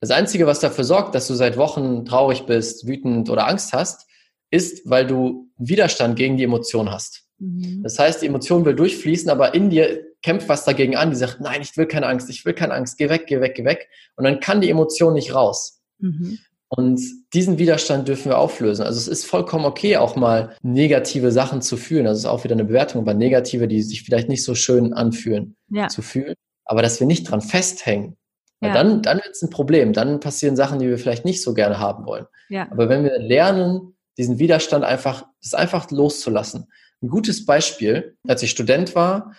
[0.00, 4.08] Das Einzige, was dafür sorgt, dass du seit Wochen traurig bist, wütend oder Angst hast,
[4.50, 7.28] ist, weil du Widerstand gegen die Emotion hast.
[7.38, 7.84] Mhm.
[7.84, 11.40] Das heißt, die Emotion will durchfließen, aber in dir kämpft was dagegen an, die sagt,
[11.40, 13.88] nein, ich will keine Angst, ich will keine Angst, geh weg, geh weg, geh weg.
[14.16, 15.80] Und dann kann die Emotion nicht raus.
[15.98, 16.40] Mhm.
[16.68, 17.00] Und
[17.32, 18.84] diesen Widerstand dürfen wir auflösen.
[18.84, 22.06] Also es ist vollkommen okay, auch mal negative Sachen zu fühlen.
[22.06, 24.92] Also es ist auch wieder eine Bewertung, aber negative, die sich vielleicht nicht so schön
[24.92, 25.88] anfühlen, ja.
[25.88, 26.34] zu fühlen.
[26.64, 28.16] Aber dass wir nicht dran festhängen.
[28.62, 28.72] Ja.
[28.72, 29.92] dann, dann wird es ein Problem.
[29.92, 32.26] Dann passieren Sachen, die wir vielleicht nicht so gerne haben wollen.
[32.48, 32.66] Ja.
[32.70, 36.66] Aber wenn wir lernen, diesen Widerstand einfach, das einfach loszulassen.
[37.02, 39.34] Ein gutes Beispiel, als ich Student war,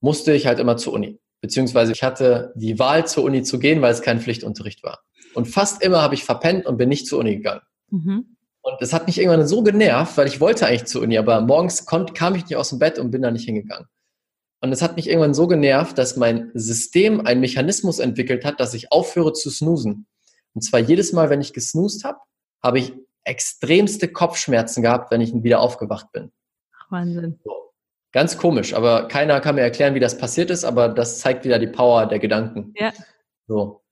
[0.00, 1.20] musste ich halt immer zur Uni.
[1.40, 5.00] Beziehungsweise ich hatte die Wahl, zur Uni zu gehen, weil es kein Pflichtunterricht war.
[5.36, 7.60] Und fast immer habe ich verpennt und bin nicht zur Uni gegangen.
[7.90, 8.36] Mhm.
[8.62, 11.86] Und das hat mich irgendwann so genervt, weil ich wollte eigentlich zur Uni, aber morgens
[11.86, 13.86] kon- kam ich nicht aus dem Bett und bin da nicht hingegangen.
[14.60, 18.74] Und es hat mich irgendwann so genervt, dass mein System einen Mechanismus entwickelt hat, dass
[18.74, 20.06] ich aufhöre zu snoosen.
[20.54, 22.18] Und zwar jedes Mal, wenn ich gesnoost habe,
[22.62, 22.94] habe ich
[23.24, 26.32] extremste Kopfschmerzen gehabt, wenn ich wieder aufgewacht bin.
[26.74, 27.38] Ach, Wahnsinn.
[27.44, 27.52] So.
[28.12, 31.58] Ganz komisch, aber keiner kann mir erklären, wie das passiert ist, aber das zeigt wieder
[31.58, 32.72] die Power der Gedanken.
[32.76, 32.92] Ja.
[33.46, 33.82] So.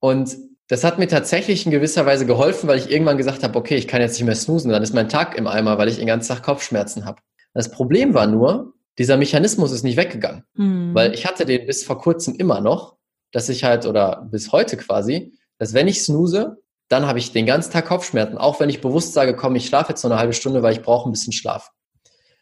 [0.00, 0.36] Und
[0.68, 3.88] das hat mir tatsächlich in gewisser Weise geholfen, weil ich irgendwann gesagt habe, okay, ich
[3.88, 6.34] kann jetzt nicht mehr snoosen, dann ist mein Tag im Eimer, weil ich den ganzen
[6.34, 7.20] Tag Kopfschmerzen habe.
[7.54, 10.94] Das Problem war nur, dieser Mechanismus ist nicht weggegangen, mhm.
[10.94, 12.96] weil ich hatte den bis vor kurzem immer noch,
[13.32, 17.46] dass ich halt, oder bis heute quasi, dass wenn ich snooze, dann habe ich den
[17.46, 20.32] ganzen Tag Kopfschmerzen, auch wenn ich bewusst sage, komm, ich schlafe jetzt noch eine halbe
[20.32, 21.70] Stunde, weil ich brauche ein bisschen Schlaf.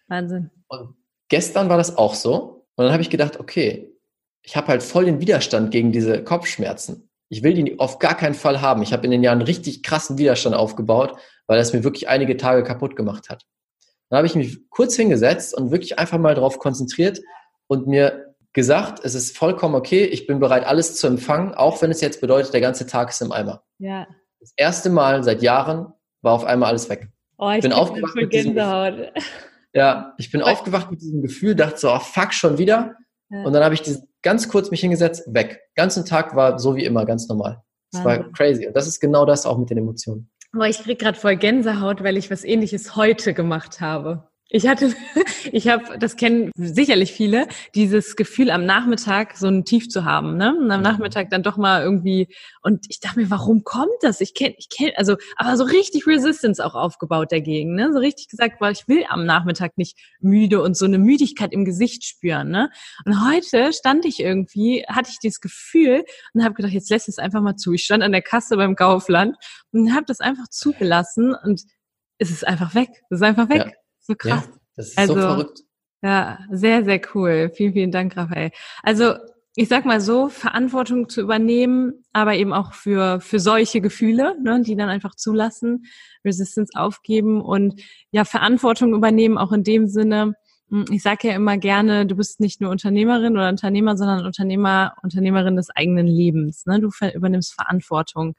[0.08, 0.50] Wahnsinn.
[0.68, 0.94] Und
[1.28, 2.66] gestern war das auch so.
[2.76, 3.92] Und dann habe ich gedacht, okay,
[4.42, 7.08] ich habe halt voll den Widerstand gegen diese Kopfschmerzen.
[7.28, 8.82] Ich will die auf gar keinen Fall haben.
[8.82, 12.62] Ich habe in den Jahren richtig krassen Widerstand aufgebaut, weil das mir wirklich einige Tage
[12.62, 13.46] kaputt gemacht hat.
[14.08, 17.20] Dann habe ich mich kurz hingesetzt und wirklich einfach mal darauf konzentriert
[17.66, 21.90] und mir gesagt, es ist vollkommen okay, ich bin bereit, alles zu empfangen, auch wenn
[21.90, 23.62] es jetzt bedeutet, der ganze Tag ist im Eimer.
[23.78, 24.06] Ja.
[24.40, 27.08] Das erste Mal seit Jahren war auf einmal alles weg.
[27.38, 31.92] Oh, ich bin aufgewacht mit diesem Ja, ich bin aufgewacht mit diesem Gefühl, dachte so,
[31.92, 32.94] oh, fuck, schon wieder.
[33.28, 33.42] Ja.
[33.42, 33.82] Und dann habe ich
[34.26, 35.60] ganz kurz mich hingesetzt, weg.
[35.76, 37.62] Ganzen Tag war so wie immer, ganz normal.
[37.92, 38.66] Das war crazy.
[38.66, 40.28] Und das ist genau das auch mit den Emotionen.
[40.52, 44.28] Boah, ich krieg gerade voll Gänsehaut, weil ich was ähnliches heute gemacht habe.
[44.48, 44.94] Ich hatte,
[45.52, 50.36] ich habe, das kennen sicherlich viele, dieses Gefühl am Nachmittag so ein Tief zu haben,
[50.36, 50.54] ne?
[50.56, 50.84] Und am mhm.
[50.84, 52.28] Nachmittag dann doch mal irgendwie,
[52.62, 54.20] und ich dachte mir, warum kommt das?
[54.20, 57.92] Ich kenne, ich kenne, also, aber so richtig Resistance auch aufgebaut dagegen, ne?
[57.92, 61.64] So richtig gesagt, weil ich will am Nachmittag nicht müde und so eine Müdigkeit im
[61.64, 62.70] Gesicht spüren, ne?
[63.04, 66.04] Und heute stand ich irgendwie, hatte ich dieses Gefühl
[66.34, 67.72] und habe gedacht, jetzt lässt es einfach mal zu.
[67.72, 69.36] Ich stand an der Kasse beim Kaufland
[69.72, 71.62] und habe das einfach zugelassen und
[72.18, 72.90] es ist einfach weg.
[73.10, 73.66] Es ist einfach weg.
[73.66, 73.72] Ja.
[74.06, 74.44] So krass.
[74.46, 75.60] Ja, das ist also, so verrückt.
[76.02, 77.50] Ja, sehr, sehr cool.
[77.54, 78.50] Vielen, vielen Dank, Raphael.
[78.82, 79.14] Also
[79.58, 84.60] ich sag mal so, Verantwortung zu übernehmen, aber eben auch für, für solche Gefühle, ne,
[84.60, 85.86] die dann einfach zulassen,
[86.26, 90.34] Resistance aufgeben und ja, Verantwortung übernehmen, auch in dem Sinne,
[90.68, 94.94] hm, ich sage ja immer gerne, du bist nicht nur Unternehmerin oder Unternehmer, sondern Unternehmer,
[95.02, 96.66] Unternehmerin des eigenen Lebens.
[96.66, 96.80] Ne?
[96.80, 98.34] Du übernimmst Verantwortung.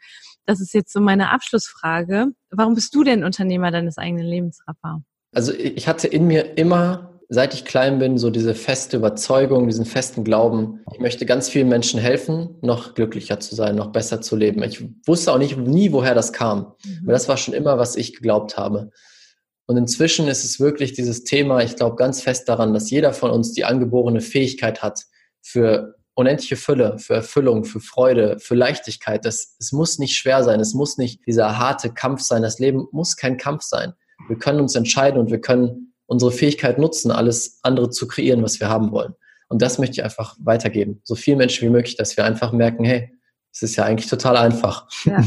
[0.45, 2.27] Das ist jetzt so meine Abschlussfrage.
[2.51, 5.01] Warum bist du denn Unternehmer deines eigenen Lebens, Rafa?
[5.33, 9.85] Also ich hatte in mir immer, seit ich klein bin, so diese feste Überzeugung, diesen
[9.85, 14.35] festen Glauben, ich möchte ganz vielen Menschen helfen, noch glücklicher zu sein, noch besser zu
[14.35, 14.63] leben.
[14.63, 16.73] Ich wusste auch nicht nie, woher das kam.
[16.85, 16.99] Mhm.
[17.03, 18.91] Aber das war schon immer, was ich geglaubt habe.
[19.65, 23.31] Und inzwischen ist es wirklich dieses Thema, ich glaube ganz fest daran, dass jeder von
[23.31, 25.01] uns die angeborene Fähigkeit hat
[25.41, 29.25] für unendliche Fülle, für Erfüllung, für Freude, für Leichtigkeit.
[29.25, 32.41] Das, es muss nicht schwer sein, es muss nicht dieser harte Kampf sein.
[32.41, 33.93] Das Leben muss kein Kampf sein.
[34.27, 38.59] Wir können uns entscheiden und wir können unsere Fähigkeit nutzen, alles andere zu kreieren, was
[38.59, 39.13] wir haben wollen.
[39.49, 41.01] Und das möchte ich einfach weitergeben.
[41.03, 43.11] So viele Menschen wie möglich, dass wir einfach merken, hey,
[43.53, 44.87] es ist ja eigentlich total einfach.
[45.05, 45.17] Ja.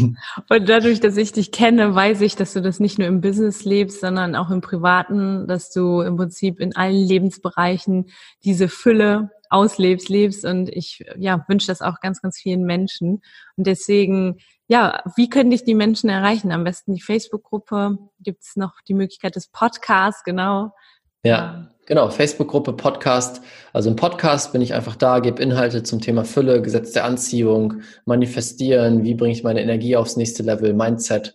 [0.49, 3.65] Und dadurch, dass ich dich kenne, weiß ich, dass du das nicht nur im Business
[3.65, 8.07] lebst, sondern auch im Privaten, dass du im Prinzip in allen Lebensbereichen
[8.45, 10.45] diese Fülle auslebst, lebst.
[10.45, 13.23] Und ich ja, wünsche das auch ganz, ganz vielen Menschen.
[13.57, 14.39] Und deswegen
[14.71, 16.53] ja, wie können dich die Menschen erreichen?
[16.53, 17.99] Am besten die Facebook-Gruppe.
[18.21, 20.71] Gibt es noch die Möglichkeit des Podcasts, genau.
[21.25, 22.09] Ja, genau.
[22.09, 23.43] Facebook-Gruppe, Podcast.
[23.73, 27.81] Also im Podcast bin ich einfach da, gebe Inhalte zum Thema Fülle, Gesetz der Anziehung,
[28.05, 31.35] Manifestieren, wie bringe ich meine Energie aufs nächste Level, Mindset.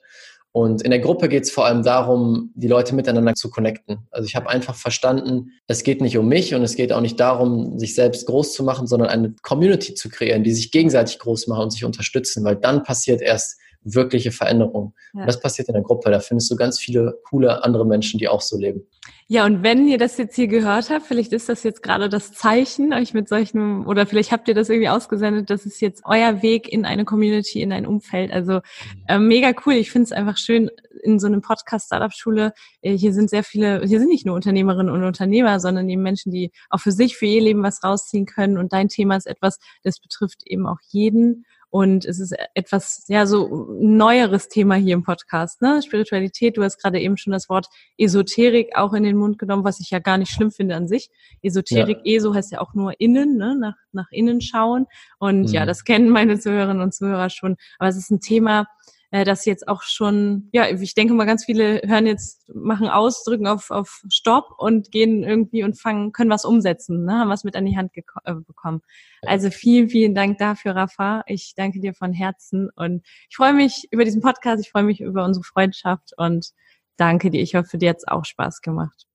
[0.55, 4.07] Und in der Gruppe geht es vor allem darum, die Leute miteinander zu connecten.
[4.09, 7.19] Also ich habe einfach verstanden, es geht nicht um mich und es geht auch nicht
[7.19, 11.47] darum, sich selbst groß zu machen, sondern eine Community zu kreieren, die sich gegenseitig groß
[11.47, 14.93] machen und sich unterstützen, weil dann passiert erst wirkliche Veränderung.
[15.13, 15.21] Ja.
[15.21, 16.11] Und das passiert in der Gruppe.
[16.11, 18.85] Da findest du ganz viele coole andere Menschen, die auch so leben.
[19.27, 22.33] Ja, und wenn ihr das jetzt hier gehört habt, vielleicht ist das jetzt gerade das
[22.33, 26.43] Zeichen, euch mit solchen, oder vielleicht habt ihr das irgendwie ausgesendet, das ist jetzt euer
[26.43, 28.31] Weg in eine Community, in ein Umfeld.
[28.31, 28.61] Also
[29.07, 29.73] äh, mega cool.
[29.73, 30.69] Ich finde es einfach schön,
[31.01, 34.93] in so einem Podcast Startup-Schule, äh, hier sind sehr viele, hier sind nicht nur Unternehmerinnen
[34.93, 38.59] und Unternehmer, sondern eben Menschen, die auch für sich, für ihr Leben was rausziehen können.
[38.59, 41.45] Und dein Thema ist etwas, das betrifft eben auch jeden.
[41.75, 45.81] Und es ist etwas, ja, so neueres Thema hier im Podcast, ne?
[45.81, 46.55] Spiritualität.
[46.55, 47.67] Du hast gerade eben schon das Wort
[47.97, 51.09] Esoterik auch in den Mund genommen, was ich ja gar nicht schlimm finde an sich.
[51.41, 52.15] Esoterik, ja.
[52.15, 53.57] ESO heißt ja auch nur innen, ne?
[53.59, 54.85] Nach, nach innen schauen.
[55.19, 55.53] Und mhm.
[55.53, 57.57] ja, das kennen meine Zuhörerinnen und Zuhörer schon.
[57.77, 58.67] Aber es ist ein Thema,
[59.11, 63.47] dass jetzt auch schon, ja, ich denke mal, ganz viele hören jetzt, machen aus, drücken
[63.47, 67.55] auf, auf Stopp und gehen irgendwie und fangen, können was umsetzen, ne, haben was mit
[67.55, 68.81] an die Hand äh, bekommen.
[69.21, 71.23] Also vielen, vielen Dank dafür, Rafa.
[71.27, 75.01] Ich danke dir von Herzen und ich freue mich über diesen Podcast, ich freue mich
[75.01, 76.49] über unsere Freundschaft und
[76.97, 77.41] danke dir.
[77.41, 79.05] Ich hoffe, dir hat es auch Spaß gemacht.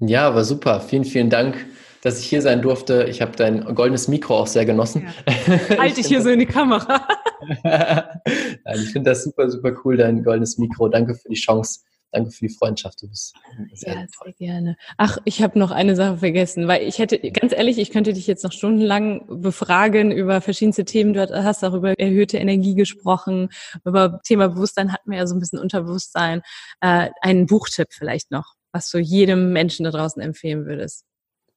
[0.00, 0.80] Ja, war super.
[0.80, 1.56] Vielen, vielen Dank
[2.02, 3.06] dass ich hier sein durfte.
[3.08, 5.08] Ich habe dein goldenes Mikro auch sehr genossen.
[5.26, 5.78] Ja.
[5.78, 7.06] Halte ich hier so in die Kamera.
[7.64, 10.88] Nein, ich finde das super, super cool, dein goldenes Mikro.
[10.88, 11.80] Danke für die Chance.
[12.10, 13.02] Danke für die Freundschaft.
[13.02, 13.34] Du bist
[13.74, 14.06] sehr ja.
[14.24, 14.76] Sehr gerne.
[14.96, 18.26] Ach, ich habe noch eine Sache vergessen, weil ich hätte, ganz ehrlich, ich könnte dich
[18.26, 21.12] jetzt noch stundenlang befragen über verschiedenste Themen.
[21.12, 23.50] Du hast auch über erhöhte Energie gesprochen,
[23.84, 26.40] über Thema Bewusstsein hatten wir ja so ein bisschen Unterbewusstsein.
[26.80, 31.04] Äh, einen Buchtipp vielleicht noch, was du jedem Menschen da draußen empfehlen würdest.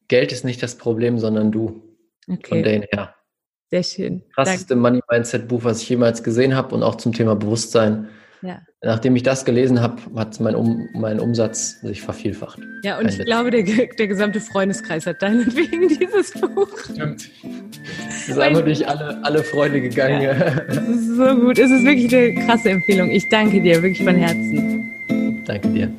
[0.09, 1.81] Geld ist nicht das Problem, sondern du.
[2.27, 2.49] Okay.
[2.49, 3.15] Von denen her.
[3.71, 4.21] Sehr schön.
[4.35, 8.09] Krasseste Money Mindset Buch, was ich jemals gesehen habe und auch zum Thema Bewusstsein.
[8.41, 8.59] Ja.
[8.83, 12.59] Nachdem ich das gelesen habe, hat mein, um, mein Umsatz sich vervielfacht.
[12.83, 13.25] Ja, und Ein ich Witz.
[13.27, 16.67] glaube, der, der gesamte Freundeskreis hat deinetwegen dieses Buch.
[16.91, 17.29] Stimmt.
[18.09, 20.21] Es ist einfach durch alle, alle Freunde gegangen.
[20.21, 20.33] Ja,
[20.67, 21.59] das ist so gut.
[21.59, 23.09] Es ist wirklich eine krasse Empfehlung.
[23.11, 24.91] Ich danke dir wirklich von Herzen.
[25.45, 25.91] Danke dir.